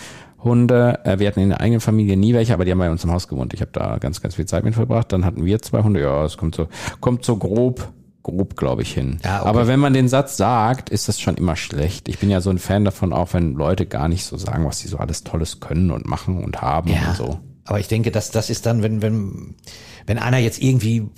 Hunde. 0.45 1.01
Äh, 1.05 1.19
Wir 1.19 1.29
hatten 1.29 1.41
in 1.41 1.49
der 1.49 1.63
eigenen 1.63 1.81
Familie 1.81 2.19
nie 2.19 2.35
welche, 2.35 2.53
aber 2.53 2.67
die 2.67 2.71
haben 2.73 2.79
bei 2.79 2.91
uns 2.91 3.03
im 3.05 3.11
Haus 3.11 3.29
gewohnt. 3.29 3.55
Ich 3.55 3.63
habe 3.63 3.71
da 3.73 3.97
ganz, 3.97 4.21
ganz 4.21 4.35
viel 4.35 4.45
Zeit 4.45 4.65
mit 4.65 4.75
verbracht. 4.75 5.11
Dann 5.13 5.25
hatten 5.25 5.45
wir 5.47 5.63
zwei 5.63 5.83
Hunde. 5.83 6.01
Ja, 6.03 6.25
es 6.27 6.37
kommt 6.37 6.55
so, 6.55 6.69
kommt 7.01 7.25
so 7.25 7.37
grob, 7.39 7.89
grob, 8.23 8.57
glaube 8.57 8.83
ich, 8.83 8.93
hin. 8.93 9.19
Ja, 9.25 9.41
okay. 9.41 9.49
Aber 9.49 9.67
wenn 9.67 9.81
man 9.81 9.93
den 9.93 10.09
Satz 10.09 10.37
sagt, 10.37 10.91
ist 10.91 11.09
das 11.09 11.21
schon 11.21 11.37
immer 11.37 11.57
schlecht. 11.57 12.09
Ich 12.09 12.19
bin 12.19 12.31
ja 12.31 12.41
so 12.41 12.51
ein 12.51 12.59
Fan 12.59 12.85
davon, 12.85 13.13
auch 13.13 13.35
wenn 13.35 13.55
Leute 13.55 13.87
gar 13.87 14.09
nicht 14.09 14.25
so 14.25 14.37
sagen, 14.37 14.65
was 14.65 14.79
sie 14.79 14.89
so 14.89 14.99
alles 14.99 15.25
Tolles 15.25 15.61
können 15.61 15.91
und 15.91 16.07
machen 16.07 16.43
und 16.43 16.63
haben 16.63 16.91
und 16.91 17.17
so. 17.17 17.41
Aber 17.65 17.81
ich 17.81 17.89
denke, 17.89 18.11
dass 18.11 18.31
das 18.31 18.51
ist 18.51 18.67
dann, 18.67 18.83
wenn, 18.83 19.03
wenn, 19.03 19.55
wenn 20.07 20.19
einer 20.19 20.39
jetzt 20.39 20.61
irgendwie 20.61 21.09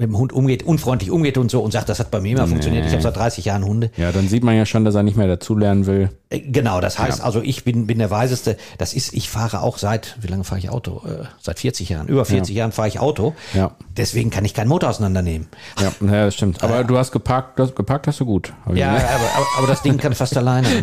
mit 0.00 0.08
dem 0.08 0.16
Hund 0.16 0.32
umgeht, 0.32 0.62
unfreundlich 0.62 1.10
umgeht 1.10 1.36
und 1.36 1.50
so 1.50 1.60
und 1.60 1.72
sagt, 1.72 1.90
das 1.90 2.00
hat 2.00 2.10
bei 2.10 2.20
mir 2.20 2.32
immer 2.32 2.48
funktioniert. 2.48 2.86
Ich 2.86 2.92
habe 2.92 3.02
seit 3.02 3.16
30 3.16 3.44
Jahren 3.44 3.64
Hunde. 3.64 3.90
Ja, 3.98 4.10
dann 4.12 4.28
sieht 4.28 4.42
man 4.42 4.56
ja 4.56 4.64
schon, 4.64 4.86
dass 4.86 4.94
er 4.94 5.02
nicht 5.02 5.18
mehr 5.18 5.28
dazulernen 5.28 5.86
will. 5.86 6.08
Äh, 6.30 6.40
Genau, 6.40 6.80
das 6.80 6.98
heißt 6.98 7.20
also, 7.20 7.42
ich 7.42 7.64
bin, 7.64 7.86
bin 7.86 7.98
der 7.98 8.10
Weiseste. 8.10 8.56
Das 8.78 8.94
ist, 8.94 9.12
ich 9.12 9.28
fahre 9.28 9.60
auch 9.60 9.76
seit, 9.76 10.16
wie 10.20 10.28
lange 10.28 10.44
fahre 10.44 10.58
ich 10.58 10.70
Auto? 10.70 11.02
Äh, 11.06 11.26
seit 11.38 11.60
40 11.60 11.90
Jahren. 11.90 12.08
Über 12.08 12.24
40 12.24 12.54
Jahren 12.54 12.72
fahre 12.72 12.88
ich 12.88 12.98
Auto. 12.98 13.34
Ja. 13.52 13.72
Deswegen 13.94 14.30
kann 14.30 14.44
ich 14.46 14.54
keinen 14.54 14.68
Motor 14.68 14.88
auseinandernehmen. 14.88 15.48
Ja, 15.78 15.92
ja 16.00 16.24
das 16.24 16.34
stimmt. 16.34 16.64
Aber 16.64 16.82
du 16.82 16.96
hast 16.96 17.12
geparkt, 17.12 17.58
du 17.58 17.64
hast, 17.64 17.76
geparkt 17.76 18.06
hast 18.06 18.20
du 18.20 18.24
gut. 18.24 18.54
Ja, 18.72 18.92
aber, 18.92 19.00
aber, 19.00 19.46
aber 19.58 19.66
das 19.66 19.82
Ding 19.82 19.98
kann 19.98 20.14
fast 20.14 20.34
alleine. 20.34 20.66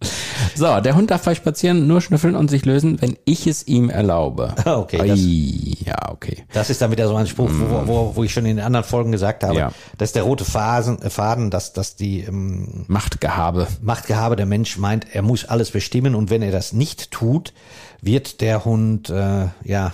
So, 0.60 0.78
der 0.80 0.94
Hund 0.94 1.10
darf 1.10 1.22
frei 1.24 1.34
spazieren, 1.34 1.86
nur 1.86 2.02
schnüffeln 2.02 2.36
und 2.36 2.50
sich 2.50 2.66
lösen, 2.66 3.00
wenn 3.00 3.16
ich 3.24 3.46
es 3.46 3.66
ihm 3.66 3.88
erlaube. 3.88 4.54
Okay, 4.66 5.08
das- 5.08 5.86
ja, 5.86 6.10
okay. 6.10 6.44
Das 6.52 6.68
ist 6.68 6.82
dann 6.82 6.90
wieder 6.90 7.08
so 7.08 7.16
ein 7.16 7.26
Spruch, 7.26 7.48
wo, 7.50 7.86
wo, 7.86 8.12
wo 8.16 8.24
ich 8.24 8.32
schon 8.32 8.44
in 8.44 8.56
den 8.56 8.64
anderen 8.66 8.84
Folgen 8.84 9.10
gesagt 9.10 9.42
habe, 9.42 9.56
Ja. 9.58 9.72
dass 9.96 10.12
der 10.12 10.22
rote 10.22 10.44
Phasen, 10.44 11.00
äh, 11.00 11.08
Faden, 11.08 11.50
dass, 11.50 11.72
dass 11.72 11.96
die 11.96 12.20
ähm, 12.20 12.84
Machtgehabe. 12.88 13.68
Machtgehabe 13.80 14.36
der 14.36 14.44
Mensch 14.46 14.76
meint, 14.76 15.06
er 15.14 15.22
muss 15.22 15.46
alles 15.46 15.70
bestimmen 15.70 16.14
und 16.14 16.28
wenn 16.28 16.42
er 16.42 16.52
das 16.52 16.74
nicht 16.74 17.10
tut, 17.10 17.54
wird 18.02 18.42
der 18.42 18.64
Hund 18.66 19.08
äh, 19.08 19.46
ja 19.64 19.92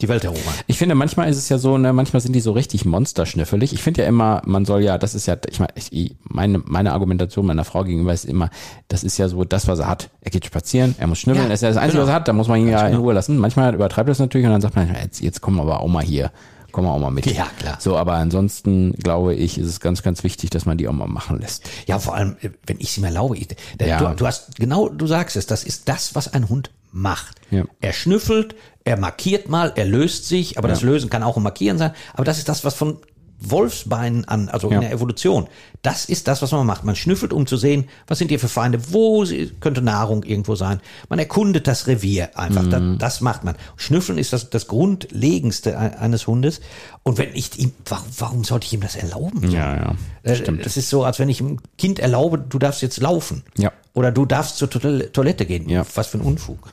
die 0.00 0.08
Welt 0.08 0.22
erobern. 0.24 0.54
Ich 0.68 0.78
finde, 0.78 0.94
manchmal 0.94 1.28
ist 1.28 1.36
es 1.38 1.48
ja 1.48 1.58
so, 1.58 1.76
ne, 1.76 1.92
manchmal 1.92 2.20
sind 2.20 2.32
die 2.34 2.40
so 2.40 2.52
richtig 2.52 2.84
monsterschnüffelig. 2.84 3.72
Ich 3.72 3.82
finde 3.82 4.02
ja 4.02 4.08
immer, 4.08 4.42
man 4.44 4.64
soll 4.64 4.82
ja, 4.82 4.96
das 4.98 5.14
ist 5.14 5.26
ja, 5.26 5.36
ich 5.50 5.58
meine, 5.58 5.72
ich, 5.90 6.14
meine, 6.22 6.58
meine 6.64 6.92
Argumentation 6.92 7.46
meiner 7.46 7.64
Frau 7.64 7.82
gegenüber 7.84 8.12
ist 8.12 8.24
immer, 8.24 8.50
das 8.88 9.02
ist 9.02 9.18
ja 9.18 9.28
so 9.28 9.44
das, 9.44 9.66
was 9.66 9.80
er 9.80 9.88
hat. 9.88 10.10
Er 10.20 10.30
geht 10.30 10.44
spazieren, 10.46 10.94
er 10.98 11.06
muss 11.08 11.18
schnüffeln, 11.18 11.46
Ja, 11.46 11.48
das 11.50 11.58
ist 11.58 11.62
ja 11.62 11.68
das 11.68 11.78
Einzige, 11.78 11.94
genau. 11.98 12.04
was 12.04 12.12
er 12.12 12.16
hat, 12.16 12.28
da 12.28 12.32
muss 12.32 12.48
man 12.48 12.60
ihn 12.60 12.68
ja 12.68 12.86
in 12.86 12.96
Ruhe 12.96 13.12
lassen. 13.12 13.38
Manchmal 13.38 13.74
übertreibt 13.74 14.08
er 14.08 14.12
es 14.12 14.18
natürlich 14.20 14.46
und 14.46 14.52
dann 14.52 14.60
sagt 14.60 14.76
man, 14.76 14.94
jetzt, 15.02 15.20
jetzt 15.20 15.40
kommen 15.40 15.56
wir 15.56 15.62
aber 15.62 15.80
auch 15.80 15.88
mal 15.88 16.04
hier. 16.04 16.30
Kommen 16.70 16.86
wir 16.86 16.92
auch 16.92 16.98
mal 16.98 17.10
mit. 17.10 17.24
Ja, 17.26 17.46
klar. 17.58 17.78
So, 17.80 17.96
aber 17.96 18.12
ansonsten 18.14 18.92
glaube 19.02 19.34
ich, 19.34 19.56
ist 19.58 19.66
es 19.68 19.80
ganz, 19.80 20.02
ganz 20.02 20.22
wichtig, 20.22 20.50
dass 20.50 20.66
man 20.66 20.76
die 20.76 20.86
auch 20.86 20.92
mal 20.92 21.08
machen 21.08 21.40
lässt. 21.40 21.64
Ja, 21.86 21.98
vor 21.98 22.14
allem, 22.14 22.36
äh, 22.42 22.50
wenn 22.66 22.78
ich 22.78 22.90
es 22.90 22.98
ihm 22.98 23.04
erlaube. 23.04 23.38
Ich, 23.38 23.48
Ja. 23.80 23.98
du, 24.10 24.16
du 24.16 24.26
hast, 24.26 24.56
genau, 24.56 24.90
du 24.90 25.06
sagst 25.06 25.34
es, 25.36 25.46
das 25.46 25.64
ist 25.64 25.88
das, 25.88 26.14
was 26.14 26.32
ein 26.34 26.48
Hund 26.50 26.70
macht. 26.90 27.40
Ja. 27.50 27.64
Er 27.80 27.92
schnüffelt, 27.92 28.54
er 28.84 28.98
markiert 28.98 29.48
mal, 29.48 29.72
er 29.76 29.84
löst 29.84 30.26
sich, 30.26 30.58
aber 30.58 30.68
das 30.68 30.82
Lösen 30.82 31.10
kann 31.10 31.22
auch 31.22 31.36
ein 31.36 31.42
Markieren 31.42 31.78
sein. 31.78 31.92
Aber 32.14 32.24
das 32.24 32.38
ist 32.38 32.48
das, 32.48 32.64
was 32.64 32.74
von 32.74 32.98
Wolfsbeinen 33.40 34.24
an, 34.26 34.48
also 34.48 34.68
Ja. 34.68 34.76
in 34.76 34.80
der 34.82 34.92
Evolution, 34.92 35.46
das 35.82 36.04
ist 36.06 36.26
das, 36.28 36.42
was 36.42 36.50
man 36.52 36.66
macht. 36.66 36.84
Man 36.84 36.96
schnüffelt, 36.96 37.32
um 37.32 37.46
zu 37.46 37.56
sehen, 37.56 37.88
was 38.06 38.18
sind 38.18 38.28
hier 38.28 38.40
für 38.40 38.48
Feinde, 38.48 38.92
wo 38.92 39.24
könnte 39.60 39.80
Nahrung 39.80 40.24
irgendwo 40.24 40.54
sein. 40.56 40.80
Man 41.08 41.18
erkundet 41.18 41.66
das 41.66 41.86
Revier 41.86 42.36
einfach, 42.38 42.68
das, 42.68 42.80
Mhm. 42.80 42.98
das 42.98 43.20
macht 43.20 43.44
man. 43.44 43.54
Schnüffeln 43.76 44.18
ist 44.18 44.32
das, 44.32 44.50
das 44.50 44.66
Grundlegendste 44.66 45.78
ein- 45.78 45.94
eines 45.94 46.26
Hundes. 46.26 46.60
Und 47.04 47.18
wenn 47.18 47.34
ich 47.34 47.58
ihm, 47.58 47.72
warum, 47.86 48.06
warum 48.18 48.44
sollte 48.44 48.66
ich 48.66 48.72
ihm 48.72 48.80
das 48.80 48.96
erlauben? 48.96 49.50
Ja, 49.50 49.74
ja. 49.76 49.94
Äh, 50.24 50.42
Das 50.62 50.76
ist 50.76 50.90
so, 50.90 51.04
als 51.04 51.18
wenn 51.18 51.28
ich 51.28 51.40
einem 51.40 51.58
Kind 51.78 51.98
erlaube, 52.00 52.38
du 52.38 52.58
darfst 52.58 52.82
jetzt 52.82 52.98
laufen. 53.00 53.44
Ja. 53.56 53.72
Oder 53.94 54.12
du 54.12 54.26
darfst 54.26 54.58
zur 54.58 54.68
Toil- 54.68 55.10
Toilette 55.12 55.46
gehen. 55.46 55.68
Ja. 55.68 55.84
Was 55.94 56.08
für 56.08 56.18
ein 56.18 56.22
Unfug. 56.22 56.70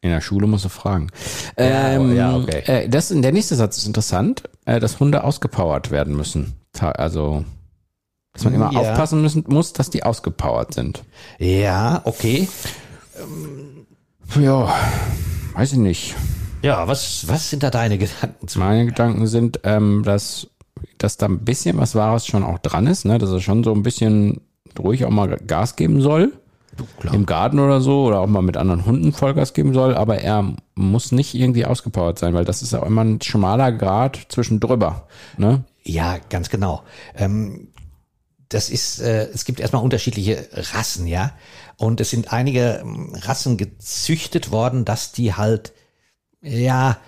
In 0.00 0.10
der 0.10 0.20
Schule 0.20 0.46
musst 0.46 0.64
du 0.64 0.68
fragen. 0.68 1.08
Ähm, 1.56 2.14
ja, 2.16 2.36
okay. 2.36 2.62
äh, 2.66 2.88
das, 2.88 3.08
der 3.08 3.32
nächste 3.32 3.56
Satz 3.56 3.78
ist 3.78 3.86
interessant, 3.86 4.44
äh, 4.64 4.78
dass 4.78 5.00
Hunde 5.00 5.24
ausgepowert 5.24 5.90
werden 5.90 6.16
müssen. 6.16 6.54
Also, 6.80 7.44
dass 8.32 8.44
man 8.44 8.54
immer 8.54 8.72
Ja. 8.72 8.78
aufpassen 8.80 9.20
müssen, 9.22 9.44
muss, 9.48 9.72
dass 9.72 9.90
die 9.90 10.04
ausgepowert 10.04 10.72
sind. 10.74 11.02
Ja, 11.38 12.00
okay. 12.04 12.46
Ja, 14.40 14.72
weiß 15.54 15.72
ich 15.72 15.78
nicht. 15.78 16.14
Ja, 16.62 16.86
was, 16.86 17.26
was 17.28 17.50
sind 17.50 17.62
da 17.62 17.70
deine 17.70 17.98
Gedanken 17.98 18.46
zu? 18.48 18.58
Meine 18.58 18.86
Gedanken 18.86 19.26
sind, 19.26 19.60
ähm, 19.64 20.02
dass, 20.04 20.48
dass 20.98 21.16
da 21.16 21.26
ein 21.26 21.44
bisschen 21.44 21.78
was 21.78 21.94
Wahres 21.94 22.26
schon 22.26 22.44
auch 22.44 22.58
dran 22.58 22.86
ist, 22.86 23.04
ne? 23.04 23.18
dass 23.18 23.30
er 23.30 23.40
schon 23.40 23.64
so 23.64 23.72
ein 23.72 23.82
bisschen 23.82 24.40
ruhig 24.78 25.04
auch 25.04 25.10
mal 25.10 25.36
Gas 25.38 25.76
geben 25.76 26.00
soll. 26.00 26.32
Klar. 26.98 27.14
Im 27.14 27.26
Garten 27.26 27.58
oder 27.58 27.80
so 27.80 28.04
oder 28.04 28.20
auch 28.20 28.26
mal 28.26 28.42
mit 28.42 28.56
anderen 28.56 28.84
Hunden 28.84 29.12
Vollgas 29.12 29.52
geben 29.52 29.74
soll, 29.74 29.94
aber 29.94 30.18
er 30.18 30.54
muss 30.74 31.12
nicht 31.12 31.34
irgendwie 31.34 31.64
ausgepowert 31.64 32.18
sein, 32.18 32.34
weil 32.34 32.44
das 32.44 32.62
ist 32.62 32.74
auch 32.74 32.84
immer 32.84 33.04
ein 33.04 33.20
schmaler 33.20 33.72
Grad 33.72 34.18
zwischen 34.28 34.60
drüber. 34.60 35.06
Ne? 35.36 35.64
Ja, 35.82 36.18
ganz 36.28 36.50
genau. 36.50 36.82
Ähm, 37.16 37.68
das 38.48 38.70
ist, 38.70 39.00
äh, 39.00 39.28
es 39.28 39.44
gibt 39.44 39.60
erstmal 39.60 39.82
unterschiedliche 39.82 40.48
Rassen, 40.52 41.06
ja. 41.06 41.32
Und 41.76 42.00
es 42.00 42.10
sind 42.10 42.32
einige 42.32 42.80
ähm, 42.82 43.14
Rassen 43.14 43.56
gezüchtet 43.56 44.50
worden, 44.50 44.84
dass 44.84 45.12
die 45.12 45.34
halt, 45.34 45.72
ja, 46.40 46.98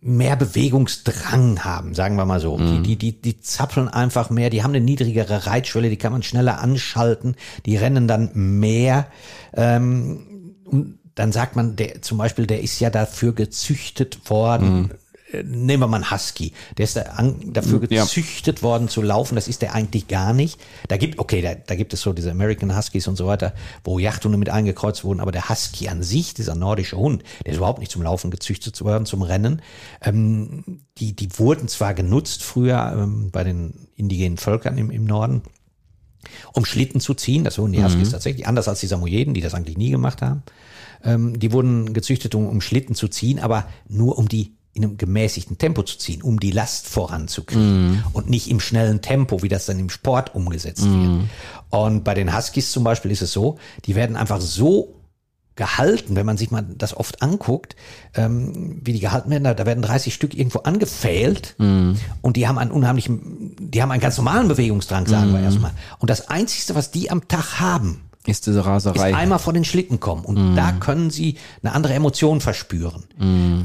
mehr 0.00 0.36
Bewegungsdrang 0.36 1.64
haben, 1.64 1.94
sagen 1.94 2.16
wir 2.16 2.24
mal 2.24 2.40
so. 2.40 2.56
Die, 2.56 2.82
die, 2.82 2.96
die, 2.96 3.20
die 3.20 3.40
zappeln 3.40 3.88
einfach 3.88 4.30
mehr, 4.30 4.50
die 4.50 4.62
haben 4.62 4.70
eine 4.70 4.84
niedrigere 4.84 5.46
Reitschwelle, 5.46 5.90
die 5.90 5.96
kann 5.96 6.12
man 6.12 6.22
schneller 6.22 6.60
anschalten, 6.60 7.36
die 7.66 7.76
rennen 7.76 8.06
dann 8.06 8.30
mehr. 8.34 9.06
Ähm, 9.54 10.54
und 10.64 10.98
dann 11.14 11.32
sagt 11.32 11.56
man, 11.56 11.74
der 11.76 12.00
zum 12.02 12.18
Beispiel, 12.18 12.46
der 12.46 12.62
ist 12.62 12.78
ja 12.80 12.90
dafür 12.90 13.34
gezüchtet 13.34 14.30
worden. 14.30 14.90
Äh, 14.90 14.94
Nehmen 15.30 15.82
wir 15.82 15.88
mal 15.88 15.96
einen 15.96 16.10
Husky. 16.10 16.52
Der 16.78 16.84
ist 16.84 16.96
da 16.96 17.02
an, 17.02 17.36
dafür 17.52 17.82
Ja. 17.90 18.02
gezüchtet 18.04 18.62
worden 18.62 18.88
zu 18.88 19.02
laufen. 19.02 19.34
Das 19.34 19.46
ist 19.46 19.60
der 19.60 19.74
eigentlich 19.74 20.08
gar 20.08 20.32
nicht. 20.32 20.58
Da 20.88 20.96
gibt, 20.96 21.18
okay, 21.18 21.42
da, 21.42 21.54
da 21.54 21.74
gibt 21.74 21.92
es 21.92 22.00
so 22.00 22.14
diese 22.14 22.30
American 22.30 22.74
Huskies 22.74 23.08
und 23.08 23.16
so 23.16 23.26
weiter, 23.26 23.52
wo 23.84 23.98
Jachthunde 23.98 24.38
mit 24.38 24.48
eingekreuzt 24.48 25.04
wurden. 25.04 25.20
Aber 25.20 25.30
der 25.30 25.50
Husky 25.50 25.88
an 25.88 26.02
sich, 26.02 26.32
dieser 26.32 26.54
nordische 26.54 26.96
Hund, 26.96 27.24
der 27.44 27.52
ist 27.52 27.58
überhaupt 27.58 27.80
nicht 27.80 27.92
zum 27.92 28.02
Laufen 28.02 28.30
gezüchtet 28.30 28.74
zu 28.74 28.86
werden, 28.86 29.04
zum 29.04 29.20
Rennen. 29.20 29.60
Ähm, 30.02 30.80
die, 30.96 31.14
die 31.14 31.28
wurden 31.38 31.68
zwar 31.68 31.92
genutzt 31.92 32.42
früher 32.42 32.94
ähm, 32.96 33.30
bei 33.30 33.44
den 33.44 33.88
indigenen 33.96 34.38
Völkern 34.38 34.78
im, 34.78 34.90
im 34.90 35.04
Norden, 35.04 35.42
um 36.54 36.64
Schlitten 36.64 37.00
zu 37.00 37.12
ziehen. 37.12 37.44
Das 37.44 37.58
wurden 37.58 37.72
die 37.72 37.84
Huskies 37.84 38.10
tatsächlich, 38.10 38.46
anders 38.46 38.66
als 38.66 38.80
die 38.80 38.86
Samoyeden, 38.86 39.34
die 39.34 39.40
das 39.42 39.52
eigentlich 39.54 39.76
nie 39.76 39.90
gemacht 39.90 40.22
haben. 40.22 40.42
Ähm, 41.04 41.38
die 41.38 41.52
wurden 41.52 41.92
gezüchtet, 41.92 42.34
um, 42.34 42.46
um 42.48 42.60
Schlitten 42.62 42.94
zu 42.94 43.08
ziehen, 43.08 43.38
aber 43.38 43.66
nur 43.88 44.18
um 44.18 44.28
die 44.28 44.56
in 44.78 44.84
einem 44.84 44.96
gemäßigten 44.96 45.58
Tempo 45.58 45.82
zu 45.82 45.98
ziehen, 45.98 46.22
um 46.22 46.40
die 46.40 46.50
Last 46.52 46.86
voranzukriegen 46.86 48.02
und 48.12 48.30
nicht 48.30 48.48
im 48.50 48.60
schnellen 48.60 49.02
Tempo, 49.02 49.42
wie 49.42 49.48
das 49.48 49.66
dann 49.66 49.78
im 49.78 49.90
Sport 49.90 50.34
umgesetzt 50.34 50.84
wird. 50.84 51.24
Und 51.70 52.04
bei 52.04 52.14
den 52.14 52.34
Huskies 52.34 52.72
zum 52.72 52.84
Beispiel 52.84 53.10
ist 53.10 53.22
es 53.22 53.32
so, 53.32 53.58
die 53.84 53.94
werden 53.94 54.16
einfach 54.16 54.40
so 54.40 54.94
gehalten, 55.56 56.14
wenn 56.14 56.24
man 56.24 56.36
sich 56.36 56.52
mal 56.52 56.62
das 56.62 56.96
oft 56.96 57.20
anguckt, 57.20 57.74
ähm, 58.14 58.80
wie 58.84 58.92
die 58.92 59.00
gehalten 59.00 59.28
werden, 59.30 59.42
da, 59.42 59.66
werden 59.66 59.82
30 59.82 60.14
Stück 60.14 60.34
irgendwo 60.34 60.60
angefählt 60.60 61.56
und 62.22 62.36
die 62.36 62.46
haben 62.46 62.58
einen 62.58 62.70
unheimlichen, 62.70 63.56
die 63.58 63.82
haben 63.82 63.90
einen 63.90 64.00
ganz 64.00 64.16
normalen 64.16 64.46
Bewegungsdrang, 64.46 65.06
sagen 65.06 65.32
wir 65.32 65.40
erstmal. 65.40 65.72
Und 65.98 66.10
das 66.10 66.28
Einzige, 66.28 66.76
was 66.76 66.92
die 66.92 67.10
am 67.10 67.26
Tag 67.26 67.58
haben, 67.58 68.07
Ist 68.28 68.46
diese 68.46 68.60
ist 68.60 68.66
Raserei. 68.66 69.14
einmal 69.14 69.38
vor 69.38 69.52
den 69.52 69.64
Schlitten 69.64 70.00
kommen 70.00 70.24
und 70.24 70.54
da 70.54 70.72
können 70.72 71.10
sie 71.10 71.36
eine 71.62 71.72
andere 71.74 71.94
Emotion 71.94 72.40
verspüren. 72.40 73.04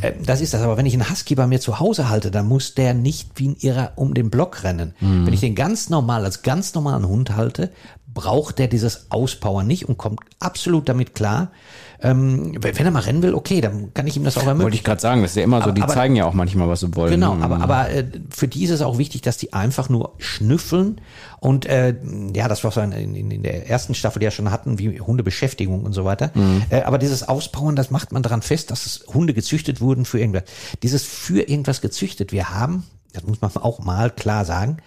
Äh, 0.02 0.13
Das 0.26 0.41
ist 0.41 0.54
das. 0.54 0.62
Aber 0.62 0.78
wenn 0.78 0.86
ich 0.86 0.93
einen 0.93 1.10
Husky 1.10 1.36
bei 1.36 1.45
mir 1.47 1.60
zu 1.60 1.80
Hause 1.80 2.10
halte, 2.10 2.32
dann 2.32 2.47
muss 2.47 2.73
der 2.73 2.93
nicht 2.93 3.32
wie 3.36 3.49
ein 3.49 3.56
Irrer 3.60 3.91
um 3.95 4.13
den 4.13 4.30
Block 4.30 4.63
rennen. 4.63 4.93
Wenn 4.99 5.34
ich 5.34 5.41
den 5.41 5.56
ganz 5.56 5.89
normal, 5.89 6.23
als 6.26 6.41
ganz 6.41 6.73
normalen 6.73 7.08
Hund 7.08 7.36
halte, 7.36 7.71
braucht 8.13 8.60
der 8.60 8.67
dieses 8.67 9.12
Auspowern 9.12 9.65
nicht 9.65 9.88
und 9.88 9.97
kommt 9.97 10.19
absolut 10.39 10.88
damit 10.88 11.15
klar. 11.15 11.52
Ähm, 11.99 12.58
wenn 12.62 12.86
er 12.86 12.91
mal 12.91 12.99
rennen 12.99 13.23
will, 13.23 13.34
okay, 13.34 13.62
dann 13.62 13.93
kann 13.93 14.06
ich 14.08 14.17
ihm 14.17 14.26
das 14.26 14.38
auch 14.38 14.41
ermöglichen. 14.41 14.63
Wollte 14.63 14.76
ich 14.76 14.84
gerade 14.84 14.99
sagen, 14.99 15.21
das 15.21 15.32
ist 15.32 15.38
ja 15.38 15.43
immer 15.43 15.62
so, 15.63 15.71
die 15.71 15.82
aber- 15.82 15.93
zeigen 15.93 16.17
ja 16.17 16.26
auch 16.26 16.34
manchmal, 16.34 16.67
was 16.67 16.82
sie 16.82 16.93
wollen. 16.95 17.12
Genau, 17.12 17.34
aber, 17.36 17.62
aber 17.62 17.89
äh, 17.89 18.06
für 18.30 18.49
die 18.49 18.65
ist 18.65 18.71
es 18.71 18.82
auch 18.82 18.97
wichtig, 18.97 19.21
dass 19.21 19.38
die 19.38 19.54
einfach 19.54 19.88
nur 19.88 20.13
schnüffeln 20.17 20.99
und 21.39 21.65
äh, 21.65 21.95
ja, 22.36 22.49
das 22.49 22.63
was 22.65 22.76
wir 22.76 22.84
in, 22.84 23.15
in, 23.15 23.32
in 23.32 23.43
der 23.43 23.69
ersten 23.69 23.95
Staffel 23.95 24.21
ja 24.21 24.32
schon 24.32 24.52
hatten, 24.52 24.80
wie 24.80 24.99
Hundebeschäftigung 24.99 25.84
und 25.86 25.93
so 25.93 26.04
weiter. 26.04 26.32
Äh, 26.69 26.82
aber 26.82 26.97
dieses 26.97 27.28
Auspowern, 27.28 27.78
das 27.78 27.89
macht 27.89 28.12
man 28.12 28.21
daran 28.21 28.41
fest, 28.41 28.71
dass 28.71 28.86
es 28.86 29.06
Hunde 29.13 29.34
gezüchtet 29.34 29.80
wurden 29.80 30.04
für 30.04 30.19
irgendwas. 30.19 30.43
Dieses 30.84 31.04
für 31.04 31.41
irgendwas 31.41 31.80
gezüchtet. 31.80 32.34
Wir 32.34 32.49
haben, 32.49 32.84
das 33.13 33.23
muss 33.23 33.39
man 33.39 33.52
auch 33.56 33.80
mal 33.80 34.12
klar 34.12 34.43
sagen, 34.43 34.78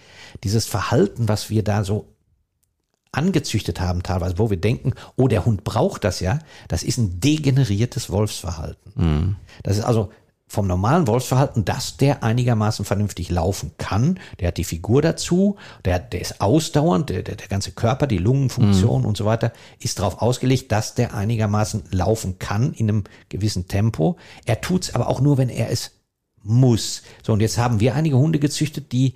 dieses 0.43 0.67
Verhalten, 0.67 1.27
was 1.27 1.49
wir 1.49 1.63
da 1.63 1.83
so 1.83 2.05
angezüchtet 3.11 3.79
haben 3.79 4.03
teilweise, 4.03 4.37
wo 4.37 4.49
wir 4.49 4.57
denken, 4.57 4.93
oh, 5.15 5.27
der 5.27 5.45
Hund 5.45 5.63
braucht 5.63 6.03
das 6.03 6.19
ja, 6.19 6.39
das 6.67 6.83
ist 6.83 6.97
ein 6.97 7.19
degeneriertes 7.19 8.09
Wolfsverhalten. 8.09 8.91
Das 9.63 9.77
ist 9.77 9.83
also 9.83 10.11
vom 10.49 10.65
normalen 10.65 11.07
Wolfsverhalten, 11.07 11.65
dass 11.65 11.97
der 11.97 12.23
einigermaßen 12.23 12.85
vernünftig 12.85 13.29
laufen 13.29 13.71
kann. 13.77 14.17
Der 14.39 14.47
hat 14.49 14.57
die 14.57 14.63
Figur 14.63 15.01
dazu, 15.01 15.57
der, 15.83 15.99
der 15.99 16.21
ist 16.21 16.39
ausdauernd, 16.39 17.09
der, 17.09 17.21
der, 17.21 17.35
der 17.35 17.49
ganze 17.49 17.71
Körper, 17.71 18.07
die 18.07 18.17
Lungenfunktion 18.17 19.05
und 19.05 19.17
so 19.17 19.25
weiter 19.25 19.51
ist 19.79 19.99
darauf 19.99 20.21
ausgelegt, 20.21 20.71
dass 20.71 20.95
der 20.95 21.13
einigermaßen 21.13 21.83
laufen 21.91 22.39
kann 22.39 22.71
in 22.73 22.89
einem 22.89 23.03
gewissen 23.27 23.67
Tempo. 23.67 24.15
Er 24.45 24.61
tut's 24.61 24.95
aber 24.95 25.09
auch 25.09 25.19
nur, 25.19 25.37
wenn 25.37 25.49
er 25.49 25.69
es 25.69 25.91
muss. 26.43 27.01
So, 27.23 27.33
und 27.33 27.41
jetzt 27.41 27.57
haben 27.57 27.81
wir 27.81 27.93
einige 27.93 28.17
Hunde 28.17 28.39
gezüchtet, 28.39 28.93
die 28.93 29.15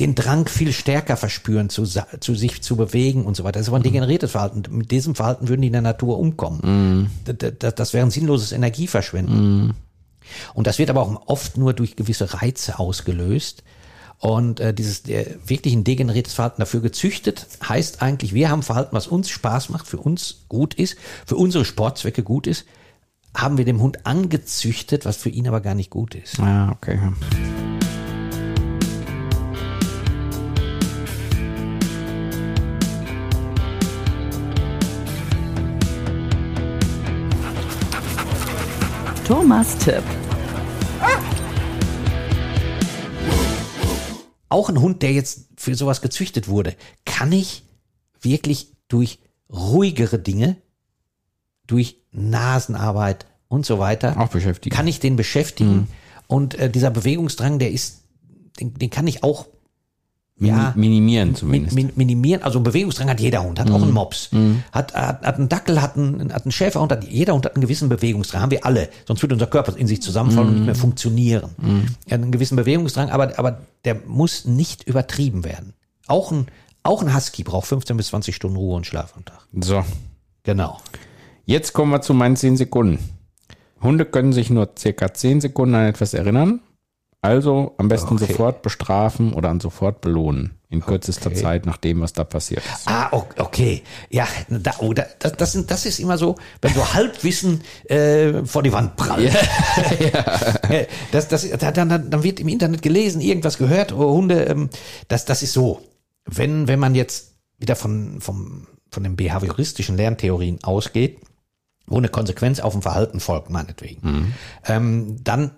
den 0.00 0.14
Drang 0.14 0.48
viel 0.48 0.72
stärker 0.72 1.16
verspüren, 1.16 1.68
zu, 1.68 1.84
zu 1.84 2.34
sich 2.34 2.62
zu 2.62 2.76
bewegen 2.76 3.24
und 3.24 3.36
so 3.36 3.44
weiter. 3.44 3.58
Das 3.58 3.62
ist 3.62 3.68
aber 3.68 3.78
ein 3.78 3.82
degeneriertes 3.82 4.32
Verhalten. 4.32 4.62
Mit 4.70 4.90
diesem 4.90 5.14
Verhalten 5.14 5.48
würden 5.48 5.60
die 5.60 5.68
in 5.68 5.74
der 5.74 5.82
Natur 5.82 6.18
umkommen. 6.18 7.10
Das, 7.24 7.52
das, 7.58 7.74
das 7.74 7.92
wäre 7.92 8.06
ein 8.06 8.10
sinnloses 8.10 8.52
Energieverschwenden. 8.52 9.74
Und 10.54 10.66
das 10.66 10.78
wird 10.78 10.90
aber 10.90 11.02
auch 11.02 11.22
oft 11.26 11.56
nur 11.56 11.74
durch 11.74 11.96
gewisse 11.96 12.34
Reize 12.34 12.78
ausgelöst. 12.78 13.62
Und 14.18 14.60
äh, 14.60 14.74
dieses 14.74 15.02
der, 15.02 15.26
wirklich 15.46 15.74
ein 15.74 15.84
degeneriertes 15.84 16.34
Verhalten 16.34 16.60
dafür 16.60 16.80
gezüchtet 16.80 17.46
heißt 17.66 18.02
eigentlich, 18.02 18.34
wir 18.34 18.50
haben 18.50 18.62
Verhalten, 18.62 18.94
was 18.94 19.06
uns 19.06 19.30
Spaß 19.30 19.70
macht, 19.70 19.86
für 19.86 19.96
uns 19.96 20.44
gut 20.48 20.74
ist, 20.74 20.96
für 21.24 21.36
unsere 21.36 21.64
Sportzwecke 21.64 22.22
gut 22.22 22.46
ist, 22.46 22.66
haben 23.34 23.56
wir 23.56 23.64
dem 23.64 23.80
Hund 23.80 24.04
angezüchtet, 24.04 25.06
was 25.06 25.16
für 25.16 25.30
ihn 25.30 25.48
aber 25.48 25.62
gar 25.62 25.74
nicht 25.74 25.88
gut 25.88 26.14
ist. 26.14 26.38
Ah, 26.38 26.70
okay. 26.70 26.98
Thomas 39.30 39.78
Tipp. 39.78 40.02
auch 44.48 44.68
ein 44.68 44.80
Hund, 44.80 45.02
der 45.02 45.12
jetzt 45.12 45.46
für 45.56 45.76
sowas 45.76 46.02
gezüchtet 46.02 46.48
wurde, 46.48 46.74
kann 47.04 47.30
ich 47.30 47.62
wirklich 48.20 48.72
durch 48.88 49.20
ruhigere 49.48 50.18
Dinge, 50.18 50.56
durch 51.68 51.98
Nasenarbeit 52.10 53.26
und 53.46 53.64
so 53.64 53.78
weiter, 53.78 54.18
Auch 54.20 54.30
beschäftigen. 54.30 54.74
kann 54.74 54.88
ich 54.88 54.98
den 54.98 55.14
beschäftigen. 55.14 55.86
Und 56.26 56.56
äh, 56.56 56.68
dieser 56.68 56.90
Bewegungsdrang, 56.90 57.60
der 57.60 57.70
ist, 57.70 58.02
den, 58.58 58.74
den 58.74 58.90
kann 58.90 59.06
ich 59.06 59.22
auch 59.22 59.46
ja, 60.40 60.72
minimieren 60.76 61.28
min, 61.28 61.36
zumindest. 61.36 61.74
min, 61.74 61.92
minimieren. 61.94 62.42
Also 62.42 62.60
Bewegungsdrang 62.60 63.08
hat 63.08 63.20
jeder 63.20 63.42
Hund, 63.42 63.60
hat 63.60 63.70
auch 63.70 63.82
einen 63.82 63.92
Mops, 63.92 64.30
hat, 64.72 64.94
hat, 64.94 65.22
hat 65.22 65.36
einen 65.36 65.48
Dackel, 65.48 65.80
hat 65.80 65.96
einen, 65.96 66.32
hat 66.32 66.44
einen 66.44 66.52
Schäferhund, 66.52 66.90
hat, 66.90 67.04
jeder 67.04 67.34
Hund 67.34 67.44
hat 67.44 67.54
einen 67.54 67.62
gewissen 67.62 67.88
Bewegungsdrang, 67.88 68.42
haben 68.42 68.50
wir 68.50 68.64
alle. 68.64 68.88
Sonst 69.06 69.22
würde 69.22 69.34
unser 69.34 69.46
Körper 69.46 69.76
in 69.76 69.86
sich 69.86 70.02
zusammenfallen 70.02 70.48
und 70.48 70.54
nicht 70.56 70.66
mehr 70.66 70.74
funktionieren. 70.74 71.50
Er 72.06 72.14
hat 72.14 72.22
einen 72.22 72.32
gewissen 72.32 72.56
Bewegungsdrang, 72.56 73.10
aber, 73.10 73.38
aber 73.38 73.60
der 73.84 73.96
muss 74.06 74.44
nicht 74.46 74.84
übertrieben 74.84 75.44
werden. 75.44 75.74
Auch 76.06 76.32
ein, 76.32 76.46
auch 76.82 77.02
ein 77.02 77.14
Husky 77.14 77.44
braucht 77.44 77.68
15 77.68 77.96
bis 77.96 78.08
20 78.08 78.34
Stunden 78.34 78.56
Ruhe 78.56 78.76
und 78.76 78.86
Schlaf 78.86 79.14
am 79.16 79.24
Tag. 79.24 79.46
so. 79.60 79.84
Genau. 80.42 80.78
Jetzt 81.44 81.72
kommen 81.72 81.90
wir 81.90 82.00
zu 82.00 82.14
meinen 82.14 82.36
10 82.36 82.56
Sekunden. 82.56 82.98
Hunde 83.82 84.04
können 84.04 84.32
sich 84.32 84.50
nur 84.50 84.70
circa 84.78 85.12
10 85.12 85.40
Sekunden 85.40 85.74
an 85.74 85.86
etwas 85.86 86.14
erinnern. 86.14 86.60
Also 87.22 87.74
am 87.76 87.88
besten 87.88 88.14
Okay. 88.14 88.26
sofort 88.26 88.62
bestrafen 88.62 89.34
oder 89.34 89.50
an 89.50 89.60
sofort 89.60 90.00
belohnen. 90.00 90.52
In 90.70 90.80
kürzester 90.80 91.26
Okay. 91.30 91.40
Zeit 91.40 91.66
nach 91.66 91.76
dem, 91.76 92.00
was 92.00 92.12
da 92.12 92.22
passiert 92.24 92.62
ist. 92.64 92.86
Ah, 92.88 93.08
okay. 93.12 93.82
Ja, 94.08 94.26
da, 94.48 94.70
oh, 94.78 94.92
da, 94.94 95.04
das, 95.18 95.52
sind, 95.52 95.68
das 95.70 95.84
ist 95.84 95.98
immer 95.98 96.16
so, 96.16 96.36
wenn 96.62 96.72
so 96.72 96.94
Halbwissen 96.94 97.60
äh, 97.86 98.44
vor 98.44 98.62
die 98.62 98.72
Wand 98.72 98.94
prallt. 98.96 99.34
Äh, 100.68 100.86
das, 101.12 101.26
das, 101.28 101.48
da- 101.50 101.72
dann, 101.72 101.88
dann, 102.10 102.22
wird 102.22 102.38
im 102.40 102.46
Internet 102.48 102.82
gelesen, 102.82 103.20
irgendwas 103.20 103.58
gehört, 103.58 103.92
oh, 103.92 104.12
Hunde, 104.14 104.44
ähm, 104.44 104.70
das, 105.08 105.24
das 105.24 105.42
ist 105.42 105.52
so. 105.52 105.82
Wenn, 106.24 106.68
wenn 106.68 106.78
man 106.78 106.94
jetzt 106.94 107.34
wieder 107.58 107.74
von, 107.74 108.20
vom, 108.20 108.68
von 108.92 109.02
den 109.02 109.16
behavioristischen 109.16 109.96
Lerntheorien 109.96 110.62
ausgeht, 110.62 111.18
wo 111.86 111.98
eine 111.98 112.08
Konsequenz 112.08 112.60
auf 112.60 112.76
ein 112.76 112.82
Verhalten 112.82 113.18
folgt, 113.18 113.50
meinetwegen, 113.50 114.34
ähm, 114.66 115.16
dann 115.24 115.50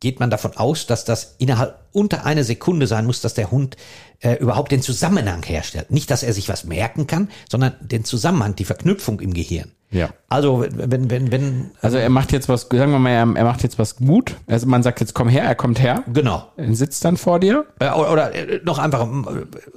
geht 0.00 0.18
man 0.18 0.30
davon 0.30 0.56
aus, 0.56 0.86
dass 0.86 1.04
das 1.04 1.34
innerhalb 1.38 1.78
unter 1.92 2.24
einer 2.24 2.42
Sekunde 2.44 2.86
sein 2.86 3.06
muss, 3.06 3.20
dass 3.20 3.34
der 3.34 3.50
Hund 3.50 3.76
äh, 4.20 4.34
überhaupt 4.34 4.72
den 4.72 4.82
Zusammenhang 4.82 5.42
herstellt. 5.44 5.90
Nicht, 5.90 6.10
dass 6.10 6.22
er 6.22 6.32
sich 6.32 6.48
was 6.48 6.64
merken 6.64 7.06
kann, 7.06 7.28
sondern 7.50 7.74
den 7.80 8.04
Zusammenhang, 8.04 8.56
die 8.56 8.64
Verknüpfung 8.64 9.20
im 9.20 9.34
Gehirn. 9.34 9.72
Ja. 9.92 10.10
Also 10.28 10.64
wenn, 10.70 11.10
wenn, 11.10 11.32
wenn, 11.32 11.72
Also 11.82 11.96
er 11.98 12.08
macht 12.10 12.30
jetzt 12.30 12.48
was, 12.48 12.62
sagen 12.70 12.92
wir 12.92 13.00
mal, 13.00 13.10
er, 13.10 13.22
er 13.36 13.44
macht 13.44 13.62
jetzt 13.64 13.76
was 13.78 13.96
gut. 13.96 14.36
Also 14.46 14.66
man 14.68 14.82
sagt 14.84 15.00
jetzt, 15.00 15.14
komm 15.14 15.28
her, 15.28 15.42
er 15.42 15.56
kommt 15.56 15.80
her. 15.82 16.04
genau. 16.12 16.46
Er 16.56 16.72
sitzt 16.76 17.04
dann 17.04 17.16
vor 17.16 17.40
dir. 17.40 17.66
Äh, 17.80 17.90
Oder, 17.90 18.12
oder 18.12 18.34
äh, 18.34 18.60
noch 18.64 18.78
einfach, 18.78 19.06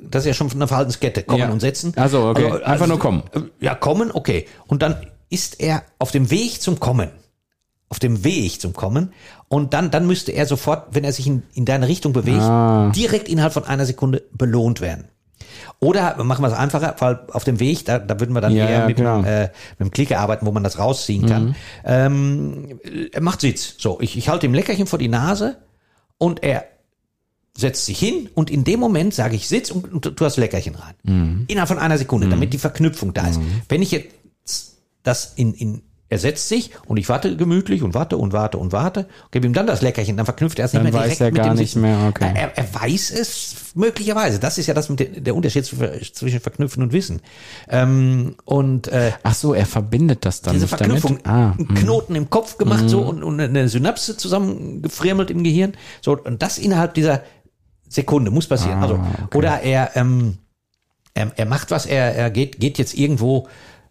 das 0.01 0.21
ist 0.23 0.27
ja 0.27 0.33
schon 0.35 0.51
eine 0.51 0.67
Verhaltenskette, 0.67 1.23
kommen 1.23 1.39
Ja. 1.39 1.49
und 1.49 1.59
setzen. 1.61 1.93
Ach 1.95 2.09
so, 2.09 2.27
okay. 2.27 2.61
Einfach 2.63 2.85
nur 2.87 2.99
kommen. 2.99 3.23
äh, 3.33 3.39
Ja, 3.59 3.73
kommen, 3.73 4.11
okay. 4.11 4.45
Und 4.67 4.83
dann 4.83 4.97
ist 5.31 5.59
er 5.59 5.81
auf 5.97 6.11
dem 6.11 6.29
Weg 6.29 6.61
zum 6.61 6.79
Kommen. 6.79 7.09
Auf 7.93 7.99
dem 7.99 8.23
Weg 8.23 8.59
zum 8.59 8.73
Kommen. 8.73 9.13
Und 9.49 9.75
dann, 9.75 9.91
dann 9.91 10.07
müsste 10.07 10.31
er 10.31 10.47
sofort, 10.47 10.87
wenn 10.95 11.03
er 11.03 11.11
sich 11.13 11.27
in, 11.27 11.43
in 11.53 11.63
deine 11.63 11.87
Richtung 11.87 12.11
bewegt, 12.11 12.41
Ah. 12.41 12.91
direkt 12.95 13.29
innerhalb 13.29 13.53
von 13.53 13.65
einer 13.65 13.85
Sekunde 13.85 14.23
belohnt 14.31 14.81
werden. 14.81 15.05
Oder 15.79 16.23
machen 16.23 16.41
wir 16.41 16.47
es 16.47 16.57
einfacher, 16.57 16.95
weil 16.97 17.19
auf 17.31 17.43
dem 17.43 17.59
Weg, 17.59 17.85
da, 17.85 17.99
da 17.99 18.19
würden 18.19 18.33
wir 18.33 18.41
dann 18.41 18.51
Ja, 18.55 18.67
eher 18.67 18.87
mit. 18.87 18.97
Mhm. 18.97 19.05
einem, 19.05 19.25
äh, 19.25 19.41
mit 19.43 19.51
einem 19.81 19.91
Klicker 19.91 20.19
arbeiten, 20.21 20.47
wo 20.47 20.51
man 20.51 20.63
das 20.63 20.79
rausziehen 20.79 21.27
kann. 21.27 21.55
Ähm, 21.85 22.79
er 23.11 23.21
macht 23.21 23.41
Sitz. 23.41 23.75
So, 23.77 23.99
ich, 24.01 24.17
ich 24.17 24.27
halte 24.27 24.47
ihm 24.47 24.55
Leckerchen 24.55 24.87
vor 24.87 24.97
die 24.97 25.07
Nase 25.07 25.57
und 26.17 26.41
er 26.41 26.65
setzt 27.55 27.85
sich 27.85 27.99
hin 27.99 28.27
und 28.33 28.49
in 28.49 28.63
dem 28.63 28.79
Moment 28.79 29.13
sage 29.13 29.35
ich 29.35 29.47
Sitz 29.47 29.69
und, 29.69 29.93
und 29.93 30.19
du 30.19 30.25
hast 30.25 30.37
Leckerchen 30.37 30.73
rein. 30.73 30.95
Mhm. 31.03 31.45
Innerhalb 31.47 31.67
von 31.67 31.77
einer 31.77 31.99
Sekunde, 31.99 32.27
damit 32.27 32.53
die 32.53 32.57
Verknüpfung 32.57 33.13
da 33.13 33.27
ist. 33.27 33.39
Wenn 33.69 33.83
ich 33.83 33.91
jetzt 33.91 34.77
das 35.03 35.33
in, 35.35 35.53
in 35.53 35.83
er 36.13 36.19
setzt 36.19 36.47
sich 36.47 36.69
und 36.85 36.97
ich 36.97 37.09
warte 37.09 37.35
gemütlich 37.35 37.81
und 37.81 37.93
warte 37.95 38.17
und 38.17 38.31
warte 38.33 38.59
und 38.59 38.71
warte, 38.71 39.07
gebe 39.31 39.47
ihm 39.47 39.53
dann 39.53 39.65
das 39.67 39.81
Leckerchen, 39.81 40.15
dann 40.15 40.25
verknüpft 40.25 40.59
er 40.59 40.65
es 40.65 40.73
nicht 40.73 40.83
Dann 40.85 40.91
mehr 40.91 41.01
weiß 41.01 41.17
direkt 41.17 41.21
er 41.21 41.31
mit 41.31 41.35
gar 41.35 41.53
dem 41.53 41.57
nicht 41.57 41.75
mehr, 41.75 41.97
okay. 42.07 42.31
Er, 42.35 42.57
er 42.57 42.73
weiß 42.73 43.11
es 43.11 43.55
möglicherweise. 43.73 44.39
Das 44.39 44.57
ist 44.59 44.67
ja 44.67 44.73
das 44.75 44.89
mit 44.89 44.99
der, 44.99 45.07
der 45.07 45.35
Unterschied 45.35 45.65
zw- 45.65 46.13
zwischen 46.13 46.39
Verknüpfen 46.39 46.83
und 46.83 46.93
Wissen. 46.93 47.21
Ähm, 47.67 48.35
und 48.45 48.87
äh, 48.89 49.11
Ach 49.23 49.33
so, 49.33 49.53
er 49.55 49.65
verbindet 49.65 50.25
das 50.25 50.41
dann 50.41 50.53
diese 50.53 50.67
Verknüpfung. 50.67 51.19
Ah, 51.25 51.53
einen 51.57 51.73
Knoten 51.73 52.15
im 52.15 52.29
Kopf 52.29 52.57
gemacht 52.57 52.87
so 52.87 53.01
und, 53.01 53.23
und 53.23 53.39
eine 53.41 53.67
Synapse 53.67 54.15
zusammengefriemelt 54.15 55.31
im 55.31 55.43
Gehirn. 55.43 55.73
So, 56.01 56.17
und 56.17 56.41
das 56.43 56.59
innerhalb 56.59 56.93
dieser 56.93 57.23
Sekunde 57.89 58.29
muss 58.29 58.47
passieren. 58.47 58.79
Ah, 58.79 58.83
also, 58.83 58.99
oder 59.33 59.61
er, 59.61 59.95
ähm, 59.95 60.37
er, 61.15 61.31
er 61.35 61.45
macht 61.45 61.71
was, 61.71 61.85
er, 61.85 62.15
er 62.15 62.29
geht, 62.29 62.59
geht 62.59 62.77
jetzt 62.77 62.93
irgendwo 62.93 63.47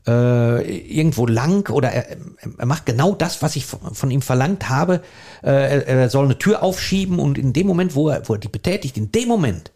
äh, 0.07 0.79
irgendwo 0.99 1.27
lang 1.27 1.69
oder 1.71 1.91
er, 1.91 2.17
er 2.59 2.67
macht 2.67 2.87
genau 2.87 3.15
das, 3.15 3.43
was 3.43 3.57
ich 3.57 3.67
von, 3.67 4.11
ihm 4.11 4.23
verlangt 4.23 4.69
habe. 4.69 5.03
Äh, 5.43 5.51
er, 5.51 5.87
er 5.87 6.11
soll 6.11 6.25
eine 6.25 6.38
Tür 6.38 6.62
aufschieben 6.62 7.19
und 7.19 7.38
in 7.38 7.53
dem 7.53 7.67
Moment, 7.67 7.95
wo 7.95 8.09
er, 8.09 8.29
wo 8.29 8.35
er 8.35 8.41
die 8.41 8.49
betätigt, 8.49 8.97
in 8.97 9.12
dem 9.12 9.29
Moment, 9.29 9.71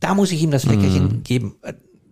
da 0.00 0.14
muss 0.14 0.32
ich 0.32 0.42
ihm 0.42 0.50
das 0.50 0.64
Leckerchen 0.64 1.22
geben. 1.22 1.56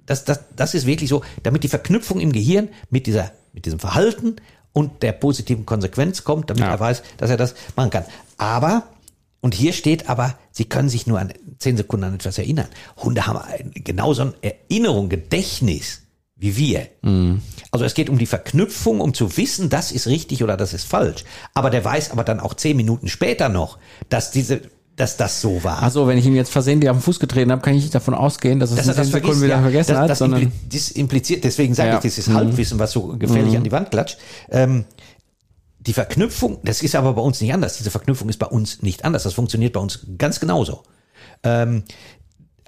Das, 0.07 0.25
das, 0.25 0.41
das 0.55 0.75
ist 0.75 0.87
wirklich 0.87 1.09
so, 1.11 1.23
damit 1.43 1.65
die 1.65 1.69
Verknüpfung 1.69 2.21
im 2.21 2.33
Gehirn 2.33 2.69
mit 2.91 3.07
dieser, 3.07 3.33
mit 3.53 3.67
diesem 3.67 3.79
Verhalten 3.79 4.37
und 4.73 5.03
der 5.03 5.13
positiven 5.13 5.67
Konsequenz 5.67 6.25
kommt, 6.25 6.51
damit 6.51 6.63
Ja. 6.65 6.71
er 6.71 6.81
weiß, 6.81 7.03
dass 7.17 7.31
er 7.31 7.37
das 7.37 7.55
machen 7.77 7.91
kann. 7.91 8.05
Aber, 8.39 8.85
und 9.41 9.55
hier 9.55 9.73
steht 9.73 10.09
aber, 10.09 10.37
sie 10.51 10.65
können 10.67 10.89
sich 10.89 11.07
nur 11.07 11.19
an 11.21 11.33
zehn 11.59 11.77
Sekunden 11.77 12.05
an 12.05 12.15
etwas 12.15 12.39
erinnern. 12.39 12.67
Hunde 12.97 13.27
haben 13.27 13.39
ein, 13.39 13.71
genauso 13.75 14.23
eine 14.23 14.35
Erinnerung, 14.43 15.09
Gedächtnis 15.09 16.03
wie 16.45 16.57
wir. 16.59 16.87
Also 17.71 17.87
es 17.87 17.95
geht 17.95 18.11
um 18.11 18.19
die 18.19 18.27
Verknüpfung, 18.27 19.01
um 19.01 19.15
zu 19.15 19.37
wissen, 19.39 19.71
das 19.71 19.93
ist 19.93 20.07
richtig 20.07 20.45
oder 20.45 20.59
das 20.59 20.75
ist 20.75 20.85
falsch. 20.87 21.25
Aber 21.55 21.71
der 21.71 21.83
weiß 21.85 22.11
aber 22.11 22.23
dann 22.23 22.39
auch 22.39 22.53
zehn 22.53 22.77
Minuten 22.77 23.09
später 23.09 23.49
noch, 23.49 23.79
dass 24.11 24.31
diese, 24.31 24.61
dass 24.95 25.17
das 25.17 25.41
so 25.41 25.65
war. 25.65 25.83
Also, 25.83 26.07
wenn 26.07 26.19
ich 26.19 26.27
ihm 26.27 26.35
jetzt 26.37 26.53
versehentlich 26.53 26.91
auf 26.91 26.99
den 26.99 27.03
Fuß 27.03 27.19
getreten 27.19 27.51
habe, 27.51 27.63
kann 27.63 27.75
ich 27.75 27.83
nicht 27.83 27.95
davon 27.95 28.13
ausgehen, 28.13 28.61
dass 28.61 28.71
es 28.71 28.77
dass 28.77 28.87
das 28.87 28.97
10 28.97 29.05
vergisst, 29.07 29.23
Sekunden 29.23 29.43
wieder 29.43 29.57
ja. 29.57 29.63
vergessen 29.63 29.93
das, 29.93 30.01
hat, 30.03 30.11
das, 30.11 30.19
sondern 30.19 30.53
das 30.71 30.91
impliziert, 30.91 31.45
deswegen 31.45 31.75
sage 31.75 31.89
Ja. 31.89 31.95
ich, 31.97 32.03
dieses 32.03 32.27
Mhm. 32.29 32.35
Halbwissen, 32.35 32.79
was 32.79 32.93
so 32.93 33.17
gefährlich 33.17 33.57
an 33.57 33.65
die 33.65 33.73
Wand 33.73 33.91
klatscht. 33.91 34.19
Ähm, 34.51 34.85
die 35.81 35.95
Verknüpfung, 35.95 36.59
das 36.63 36.83
ist 36.83 36.95
aber 36.95 37.15
bei 37.15 37.23
uns 37.23 37.41
nicht 37.41 37.55
anders. 37.55 37.79
Diese 37.79 37.91
Verknüpfung 37.91 38.29
ist 38.29 38.39
bei 38.39 38.47
uns 38.47 38.83
nicht 38.83 39.05
anders. 39.05 39.23
Das 39.23 39.33
funktioniert 39.33 39.73
bei 39.73 39.81
uns 39.81 40.07
ganz 40.19 40.41
genauso. 40.41 40.83
Ähm, 41.43 41.85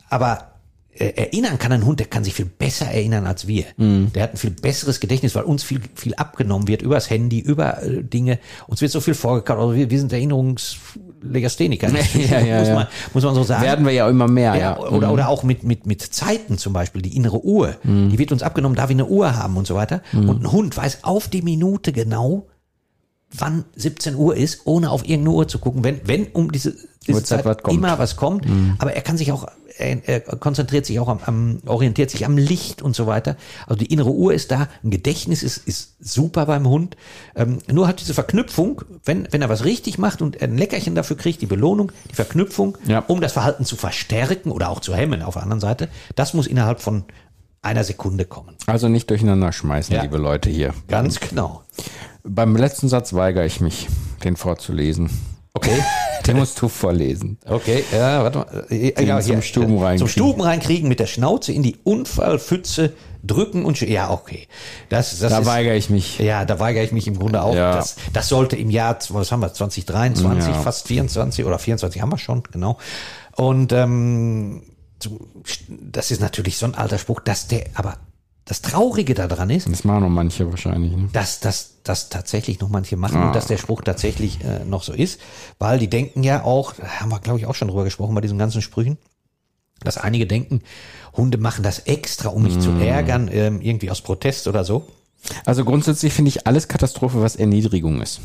aber 0.09 0.56
erinnern 0.99 1.59
kann 1.59 1.73
ein 1.73 1.85
Hund, 1.85 2.01
der 2.01 2.07
kann 2.07 2.25
sich 2.25 2.35
viel 2.35 2.47
besser 2.47 2.87
erinnern 2.87 3.27
als 3.27 3.47
wir. 3.47 3.65
Mhm. 3.77 4.13
Der 4.15 4.25
hat 4.25 4.35
ein 4.35 4.37
viel 4.37 4.51
besseres 4.51 5.01
Gedächtnis, 5.01 5.35
weil 5.35 5.45
uns 5.45 5.63
viel, 5.63 5.81
viel 5.95 6.15
abgenommen 6.15 6.69
wird 6.69 6.83
übers 6.83 7.11
Handy, 7.11 7.41
über 7.41 7.83
äh, 7.83 8.03
Dinge. 8.03 8.39
Uns 8.67 8.81
wird 8.81 8.93
so 8.93 9.01
viel 9.01 9.15
vorgekaut. 9.15 9.59
Also 9.59 9.75
wir, 9.75 9.91
wir 9.91 9.99
sind 9.99 10.13
Erinnerungslegastheniker. 10.13 11.89
Ja, 12.17 12.41
ja, 12.41 12.59
muss, 12.59 12.69
ja. 12.69 12.75
Man, 12.75 12.87
muss 13.15 13.25
man 13.25 13.35
so 13.35 13.43
sagen. 13.43 13.63
werden 13.63 13.85
wir 13.85 13.93
ja 13.93 14.09
immer 14.09 14.29
mehr, 14.29 14.55
ja. 14.55 14.61
Ja, 14.61 14.79
oder, 14.79 15.13
oder 15.13 15.29
auch 15.29 15.43
mit, 15.43 15.63
mit, 15.65 15.87
mit 15.87 16.03
Zeiten 16.03 16.59
zum 16.59 16.73
Beispiel, 16.73 17.03
die 17.03 17.17
innere 17.17 17.45
Uhr, 17.45 17.77
die 17.85 18.19
wird 18.19 18.33
uns 18.33 18.43
abgenommen, 18.43 18.77
da 18.77 18.89
wir 18.89 18.95
eine 18.95 19.07
Uhr 19.07 19.37
haben 19.37 19.57
und 19.57 19.67
so 19.67 19.75
weiter. 19.75 20.03
Und 20.13 20.43
ein 20.43 20.53
Hund 20.53 20.77
weiß 20.77 21.05
auf 21.05 21.29
die 21.29 21.43
Minute 21.43 21.93
genau, 21.93 22.47
wann 23.31 23.65
17 23.75 24.15
Uhr 24.15 24.37
ist, 24.37 24.63
ohne 24.65 24.91
auf 24.91 25.03
irgendeine 25.03 25.31
Uhr 25.31 25.49
zu 25.49 25.59
gucken, 25.59 25.85
wenn, 25.85 26.01
wenn 26.05 26.27
um 26.29 26.53
diese, 26.53 26.75
diese 27.07 27.19
Uhrzeit 27.19 27.39
Zeit 27.39 27.45
was 27.45 27.59
kommt. 27.63 27.77
immer 27.77 27.99
was 27.99 28.17
kommt. 28.17 28.47
Aber 28.79 28.93
er 28.93 29.03
kann 29.03 29.17
sich 29.17 29.33
auch, 29.33 29.47
er, 29.79 30.09
er 30.09 30.21
konzentriert 30.21 30.87
sich 30.87 30.99
auch 31.01 31.09
am, 31.09 31.21
am, 31.25 31.59
orientiert 31.67 32.11
sich 32.11 32.25
am 32.27 32.37
Licht 32.37 32.83
und 32.83 32.97
so 32.97 33.07
weiter. 33.07 33.37
Also 33.67 33.79
die 33.79 33.93
innere 33.93 34.11
Uhr 34.11 34.33
ist 34.35 34.51
da, 34.51 34.69
ein 34.83 34.91
Gedächtnis 34.91 35.43
ist, 35.43 35.59
ist 35.67 35.97
super 36.01 36.47
beim 36.47 36.67
Hund. 36.69 36.97
Ähm, 37.35 37.59
nur 37.71 37.87
hat 37.89 38.01
diese 38.01 38.15
Verknüpfung, 38.15 38.83
wenn, 39.05 39.29
wenn 39.31 39.43
er 39.43 39.49
was 39.49 39.65
richtig 39.65 39.99
macht 39.99 40.23
und 40.23 40.41
ein 40.43 40.57
Leckerchen 40.57 40.95
dafür 40.95 41.17
kriegt, 41.17 41.43
die 41.43 41.47
Belohnung, 41.47 41.93
die 42.11 42.15
Verknüpfung, 42.15 42.79
Ja. 42.87 43.01
um 43.07 43.21
das 43.21 43.33
Verhalten 43.33 43.65
zu 43.65 43.77
verstärken 43.77 44.51
oder 44.51 44.71
auch 44.71 44.81
zu 44.81 44.95
hemmen 44.95 45.23
auf 45.23 45.35
der 45.35 45.43
anderen 45.43 45.61
Seite, 45.61 45.89
das 46.15 46.35
muss 46.35 46.47
innerhalb 46.47 46.81
von 46.81 47.05
einer 47.63 47.85
Sekunde 47.85 48.25
kommen. 48.25 48.55
Also 48.67 48.89
nicht 48.89 49.11
durcheinander 49.11 49.53
schmeißen, 49.53 49.95
Ja. 49.95 50.03
liebe 50.03 50.19
Leute 50.19 50.51
hier. 50.51 50.73
Ganz 50.89 51.19
genau. 51.21 51.63
Beim 52.23 52.57
letzten 52.57 52.89
Satz 52.89 53.13
weigere 53.13 53.45
ich 53.45 53.61
mich, 53.61 53.89
den 54.25 54.37
vorzulesen. 54.37 55.11
Okay. 55.57 55.83
Den 56.27 56.39
musst 56.39 56.61
du 56.61 56.69
vorlesen. 56.69 57.39
Okay, 57.47 57.85
ja, 57.93 58.23
warte 58.23 58.39
mal. 58.39 58.67
Äh, 58.69 58.93
Den 58.93 59.23
zum 59.23 59.43
Stuben 59.43 59.79
reinkriegen. 59.79 59.99
Zum 59.99 60.09
Stuben 60.09 60.41
reinkriegen, 60.41 60.89
mit 60.89 60.99
der 60.99 61.07
Schnauze 61.07 61.53
in 61.53 61.63
die 61.63 61.77
Unfallpfütze 61.85 62.95
drücken 63.23 63.65
und 63.65 63.81
ja, 63.81 64.11
okay. 64.11 64.49
Das, 64.89 65.19
das 65.19 65.31
Da 65.31 65.39
ist, 65.41 65.47
weigere 65.47 65.75
ich 65.77 65.89
mich. 65.89 66.19
Ja, 66.19 66.45
da 66.45 66.59
weigere 66.59 66.83
ich 66.83 66.93
mich 66.93 67.07
im 67.07 67.19
Grunde 67.19 67.43
auch. 67.43 67.55
Ja. 67.55 67.77
Das, 67.77 67.97
das 68.13 68.29
sollte 68.29 68.57
im 68.57 68.71
Jahr, 68.71 68.99
was 69.11 69.31
haben 69.31 69.41
wir, 69.41 69.53
2023, 69.53 70.55
Ja. 70.55 70.61
fast 70.63 70.89
24 70.89 71.45
oder 71.45 71.59
24 71.59 72.03
haben 72.03 72.11
wir 72.11 72.19
schon, 72.19 72.43
genau. 72.51 72.79
Und 73.37 73.73
ähm, 73.73 74.63
das 75.69 76.11
ist 76.11 76.21
natürlich 76.21 76.57
so 76.57 76.67
ein 76.67 76.75
alter 76.75 76.99
Spruch, 76.99 77.21
dass 77.21 77.47
der, 77.49 77.67
aber 77.75 77.99
das 78.47 78.63
Traurige 78.63 79.15
daran 79.15 79.51
ist, 79.51 79.69
Das 79.69 79.85
machen 79.85 80.03
noch 80.03 80.09
manche 80.09 80.49
wahrscheinlich. 80.51 80.93
Ne? 80.97 81.09
dass 81.13 81.41
das, 81.41 81.75
das 81.85 82.09
tatsächlich 82.09 82.61
noch 82.61 82.69
manche 82.69 82.97
machen 82.97 83.19
Ah. 83.19 83.27
und 83.27 83.35
dass 83.37 83.47
der 83.47 83.59
Spruch 83.59 83.83
tatsächlich 83.83 84.39
äh, 84.45 84.65
noch 84.65 84.83
so 84.85 84.93
ist, 84.93 85.21
weil 85.59 85.79
die 85.79 85.89
denken 85.89 86.23
ja 86.23 86.43
auch, 86.45 86.73
da 86.75 86.87
haben 87.01 87.11
wir 87.11 87.19
glaube 87.21 87.39
ich 87.41 87.47
auch 87.47 87.55
schon 87.57 87.69
drüber 87.69 87.85
gesprochen 87.85 88.15
bei 88.15 88.21
diesen 88.21 88.39
ganzen 88.39 88.63
Sprüchen, 88.63 88.97
dass 89.83 89.99
einige 89.99 90.27
denken, 90.27 90.63
Hunde 91.17 91.39
machen 91.39 91.63
das 91.63 91.81
extra, 91.81 92.29
um 92.31 92.43
mich 92.45 92.59
zu 92.61 92.71
Mm. 92.71 92.81
ärgern, 92.83 93.29
ähm, 93.33 93.61
irgendwie 93.61 93.91
aus 93.91 94.01
Protest 94.01 94.47
oder 94.49 94.65
so. 94.65 94.87
Also 95.45 95.65
grundsätzlich 95.65 96.13
finde 96.13 96.29
ich 96.29 96.47
alles 96.47 96.69
Katastrophe, 96.69 97.21
was 97.21 97.35
Erniedrigung 97.35 98.01
ist. 98.01 98.21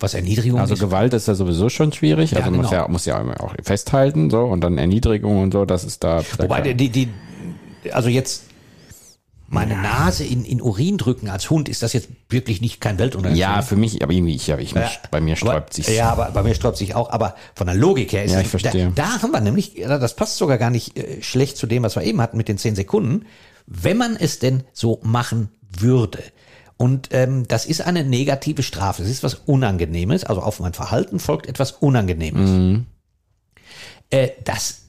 Was 0.00 0.12
Erniedrigung 0.12 0.60
Also 0.60 0.74
ist. 0.74 0.80
Gewalt 0.80 1.14
ist 1.14 1.26
ja 1.28 1.34
sowieso 1.34 1.70
schon 1.70 1.92
schwierig. 1.92 2.36
Also 2.36 2.50
Ja, 2.50 2.54
muss 2.56 2.68
genau. 2.70 2.82
ja 2.82 2.88
muss 2.88 3.04
ja 3.06 3.18
immer 3.18 3.40
auch 3.42 3.54
festhalten 3.62 4.28
so 4.28 4.40
und 4.42 4.60
dann 4.60 4.76
Erniedrigung 4.76 5.40
und 5.42 5.52
so. 5.52 5.64
Das 5.64 5.82
ist 5.84 6.04
da. 6.04 6.22
Wobei 6.38 6.60
die, 6.74 6.90
die, 6.90 7.08
also 7.90 8.10
jetzt 8.10 8.42
meine 9.52 9.76
Nase 9.76 10.24
in, 10.24 10.44
in 10.44 10.60
Urin 10.62 10.96
drücken 10.98 11.28
als 11.28 11.50
Hund, 11.50 11.68
ist 11.68 11.82
das 11.82 11.92
jetzt 11.92 12.08
wirklich 12.30 12.60
nicht 12.60 12.80
kein 12.80 12.98
Weltuntergang. 12.98 13.36
ja, 13.38 13.60
für 13.62 13.76
mich, 13.76 14.02
aber 14.02 14.12
irgendwie, 14.12 14.34
ich, 14.34 14.46
ja, 14.46 14.58
ich, 14.58 14.74
mich, 14.74 14.98
bei 15.10 15.20
mir 15.20 15.36
sträubt 15.36 15.74
sich. 15.74 15.86
Ja, 15.88 16.10
aber 16.10 16.30
bei 16.30 16.42
mir 16.42 16.54
sträubt 16.54 16.78
sich 16.78 16.94
auch. 16.94 17.10
Aber 17.10 17.36
von 17.54 17.66
der 17.66 17.76
Logik 17.76 18.12
her 18.12 18.24
ist 18.24 18.32
Ja, 18.32 18.38
es- 18.38 18.44
ich 18.44 18.48
verstehe. 18.50 18.92
Da, 18.94 19.02
da 19.16 19.22
haben 19.22 19.30
wir 19.32 19.40
nämlich, 19.40 19.74
ja, 19.76 19.98
das 19.98 20.16
passt 20.16 20.38
sogar 20.38 20.56
gar 20.58 20.70
nicht 20.70 20.96
äh, 20.96 21.22
schlecht 21.22 21.56
zu 21.58 21.66
dem, 21.66 21.82
was 21.82 21.96
wir 21.96 22.02
eben 22.02 22.20
hatten 22.20 22.36
mit 22.38 22.48
den 22.48 22.56
zehn 22.58 22.74
Sekunden. 22.74 23.26
Wenn 23.66 23.96
man 23.98 24.16
es 24.16 24.38
denn 24.38 24.64
so 24.72 24.98
machen 25.02 25.50
würde. 25.70 26.18
Und 26.78 27.10
ähm, 27.12 27.46
das 27.46 27.64
ist 27.66 27.82
eine 27.82 28.04
negative 28.04 28.62
Strafe. 28.62 29.02
Es 29.02 29.08
ist 29.10 29.22
was 29.22 29.34
Unangenehmes. 29.34 30.24
Also 30.24 30.40
auf 30.42 30.58
mein 30.60 30.72
Verhalten 30.72 31.20
folgt 31.20 31.46
etwas 31.46 31.72
Unangenehmes. 31.72 32.50
Mhm. 32.50 32.86
Äh, 34.10 34.30
das 34.44 34.81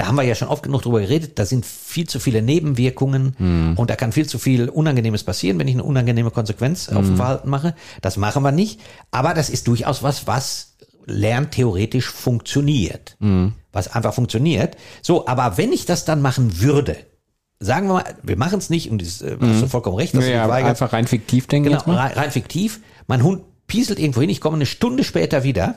da 0.00 0.06
haben 0.06 0.14
wir 0.16 0.22
ja 0.22 0.34
schon 0.34 0.48
oft 0.48 0.62
genug 0.62 0.80
drüber 0.80 1.00
geredet, 1.00 1.38
da 1.38 1.44
sind 1.44 1.66
viel 1.66 2.08
zu 2.08 2.20
viele 2.20 2.40
Nebenwirkungen 2.40 3.34
Mhm. 3.38 3.74
und 3.76 3.90
da 3.90 3.96
kann 3.96 4.12
viel 4.12 4.26
zu 4.26 4.38
viel 4.38 4.70
Unangenehmes 4.70 5.24
passieren, 5.24 5.58
wenn 5.58 5.68
ich 5.68 5.74
eine 5.74 5.84
unangenehme 5.84 6.30
Konsequenz 6.30 6.88
auf 6.88 7.02
Mhm. 7.02 7.06
dem 7.08 7.16
Verhalten 7.16 7.50
mache. 7.50 7.74
Das 8.00 8.16
machen 8.16 8.42
wir 8.42 8.50
nicht. 8.50 8.80
Aber 9.10 9.34
das 9.34 9.50
ist 9.50 9.68
durchaus 9.68 10.02
was, 10.02 10.26
was 10.26 10.76
lerntheoretisch 11.04 12.08
funktioniert. 12.08 13.16
Mhm. 13.20 13.52
Was 13.72 13.88
einfach 13.94 14.14
funktioniert. 14.14 14.76
So, 15.02 15.26
aber 15.26 15.58
wenn 15.58 15.70
ich 15.72 15.84
das 15.84 16.06
dann 16.06 16.22
machen 16.22 16.60
würde, 16.60 16.96
sagen 17.58 17.88
wir 17.88 17.94
mal, 17.94 18.04
wir 18.22 18.38
machen 18.38 18.58
es 18.58 18.70
nicht 18.70 18.90
und 18.90 19.02
das, 19.02 19.20
äh, 19.20 19.36
hast 19.38 19.60
du 19.62 19.66
vollkommen 19.68 19.96
recht, 19.96 20.14
dass 20.14 20.24
Mhm. 20.24 20.30
ja, 20.30 20.36
du 20.36 20.38
dich 20.38 20.48
ja, 20.48 20.48
weigerst. 20.48 20.82
einfach 20.82 20.92
rein 20.94 21.06
fiktiv 21.06 21.46
denken 21.46 21.68
Genau, 21.70 21.82
rein, 21.86 22.12
rein 22.14 22.30
fiktiv. 22.30 22.80
Mein 23.06 23.22
Hund 23.22 23.42
pieselt 23.66 23.98
irgendwo 23.98 24.22
hin, 24.22 24.30
ich 24.30 24.40
komme 24.40 24.56
eine 24.56 24.66
Stunde 24.66 25.04
später 25.04 25.44
wieder 25.44 25.74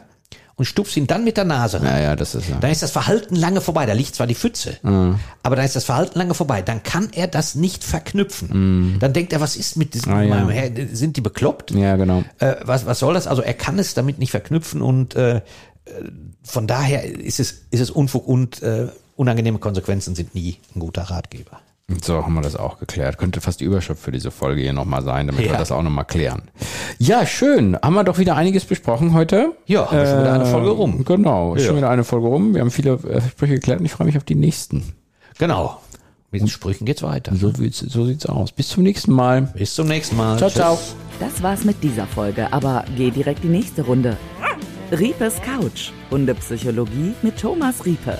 und 0.55 0.65
stupst 0.65 0.95
ihn 0.97 1.07
dann 1.07 1.23
mit 1.23 1.37
der 1.37 1.45
Nase 1.45 1.81
rein. 1.81 1.87
Ja, 1.87 1.99
ja, 1.99 2.15
das 2.15 2.35
ist 2.35 2.47
ja. 2.49 2.57
Dann 2.59 2.69
ist 2.71 2.83
das 2.83 2.91
Verhalten 2.91 3.35
lange 3.35 3.59
vorbei. 3.61 3.85
Da 3.85 3.93
liegt 3.93 4.13
zwar 4.15 4.27
die 4.27 4.35
Pfütze, 4.35 4.77
aber 4.83 5.55
dann 5.55 5.65
ist 5.65 5.75
das 5.75 5.83
Verhalten 5.85 6.17
lange 6.19 6.33
vorbei. 6.33 6.61
Dann 6.61 6.83
kann 6.83 7.09
er 7.13 7.27
das 7.27 7.55
nicht 7.55 7.83
verknüpfen. 7.83 8.97
Dann 8.99 9.13
denkt 9.13 9.33
er, 9.33 9.41
was 9.41 9.55
ist 9.55 9.77
mit 9.77 9.93
diesem, 9.93 10.13
Ah, 10.13 10.21
ja. 10.23 10.47
sind 10.91 11.17
die 11.17 11.21
bekloppt? 11.21 11.71
Ja, 11.71 11.95
genau. 11.95 12.23
Äh, 12.39 12.55
was, 12.63 12.85
was 12.85 12.99
soll 12.99 13.13
das? 13.15 13.27
Also 13.27 13.41
er 13.41 13.53
kann 13.55 13.79
es 13.79 13.93
damit 13.93 14.19
nicht 14.19 14.31
verknüpfen 14.31 14.81
und 14.81 15.15
äh, 15.15 15.37
äh, 15.37 15.41
von 16.43 16.67
daher 16.67 17.03
ist 17.03 17.39
es, 17.39 17.63
ist 17.71 17.79
es 17.79 17.89
Unfug 17.89 18.27
und 18.27 18.61
äh, 18.61 18.87
unangenehme 19.15 19.59
Konsequenzen 19.59 20.15
sind 20.15 20.35
nie 20.35 20.57
ein 20.75 20.79
guter 20.79 21.03
Ratgeber. 21.03 21.59
So 22.01 22.23
haben 22.23 22.33
wir 22.33 22.41
das 22.41 22.55
auch 22.55 22.79
geklärt. 22.79 23.17
Könnte 23.17 23.41
fast 23.41 23.59
die 23.59 23.65
Überschrift 23.65 24.01
für 24.01 24.11
diese 24.11 24.31
Folge 24.31 24.61
hier 24.61 24.71
nochmal 24.73 25.03
sein, 25.03 25.27
damit 25.27 25.41
wir 25.41 25.51
Ja. 25.51 25.57
das 25.57 25.71
auch 25.71 25.81
nochmal 25.81 26.05
klären. 26.05 26.43
Ja, 26.97 27.25
schön. 27.25 27.77
Haben 27.81 27.93
wir 27.95 28.05
doch 28.05 28.17
wieder 28.17 28.35
einiges 28.37 28.63
besprochen 28.63 29.13
heute. 29.13 29.51
Ja, 29.65 29.87
haben 29.91 29.97
wir 29.97 30.05
schon 30.05 30.19
wieder 30.21 30.33
eine 30.33 30.45
Folge 30.45 30.69
rum. 30.69 31.03
Genau, 31.03 31.55
ist 31.55 31.61
Ja. 31.63 31.67
schon 31.67 31.77
wieder 31.77 31.89
eine 31.89 32.05
Folge 32.05 32.27
rum. 32.27 32.53
Wir 32.53 32.61
haben 32.61 32.71
viele 32.71 32.93
äh, 32.93 33.21
Sprüche 33.29 33.55
geklärt 33.55 33.79
und 33.81 33.85
ich 33.85 33.91
freue 33.91 34.07
mich 34.07 34.15
auf 34.17 34.23
die 34.23 34.35
nächsten. 34.35 34.93
Genau. 35.39 35.79
Mit 36.31 36.41
den 36.41 36.47
Sprüchen 36.47 36.85
geht's 36.85 37.03
weiter. 37.03 37.35
So, 37.35 37.51
sieht's- 37.51 37.79
so 37.79 38.05
sieht's 38.05 38.25
aus. 38.25 38.53
Bis 38.53 38.69
zum 38.69 38.83
nächsten 38.83 39.11
Mal. 39.11 39.41
Bis 39.55 39.75
zum 39.75 39.87
nächsten 39.87 40.15
Mal. 40.15 40.37
Ciao, 40.37 40.49
Tschüss. 40.49 40.57
ciao. 40.57 40.79
Das 41.19 41.43
war's 41.43 41.63
mit 41.65 41.83
dieser 41.83 42.07
Folge, 42.07 42.51
aber 42.53 42.85
geh 42.95 43.11
direkt 43.11 43.43
die 43.43 43.49
nächste 43.49 43.83
Runde. 43.83 44.17
Riepes 44.91 45.35
Couch, 45.41 45.91
Hundepsychologie 46.09 47.13
mit 47.21 47.37
Thomas 47.39 47.85
Riepe. 47.85 48.19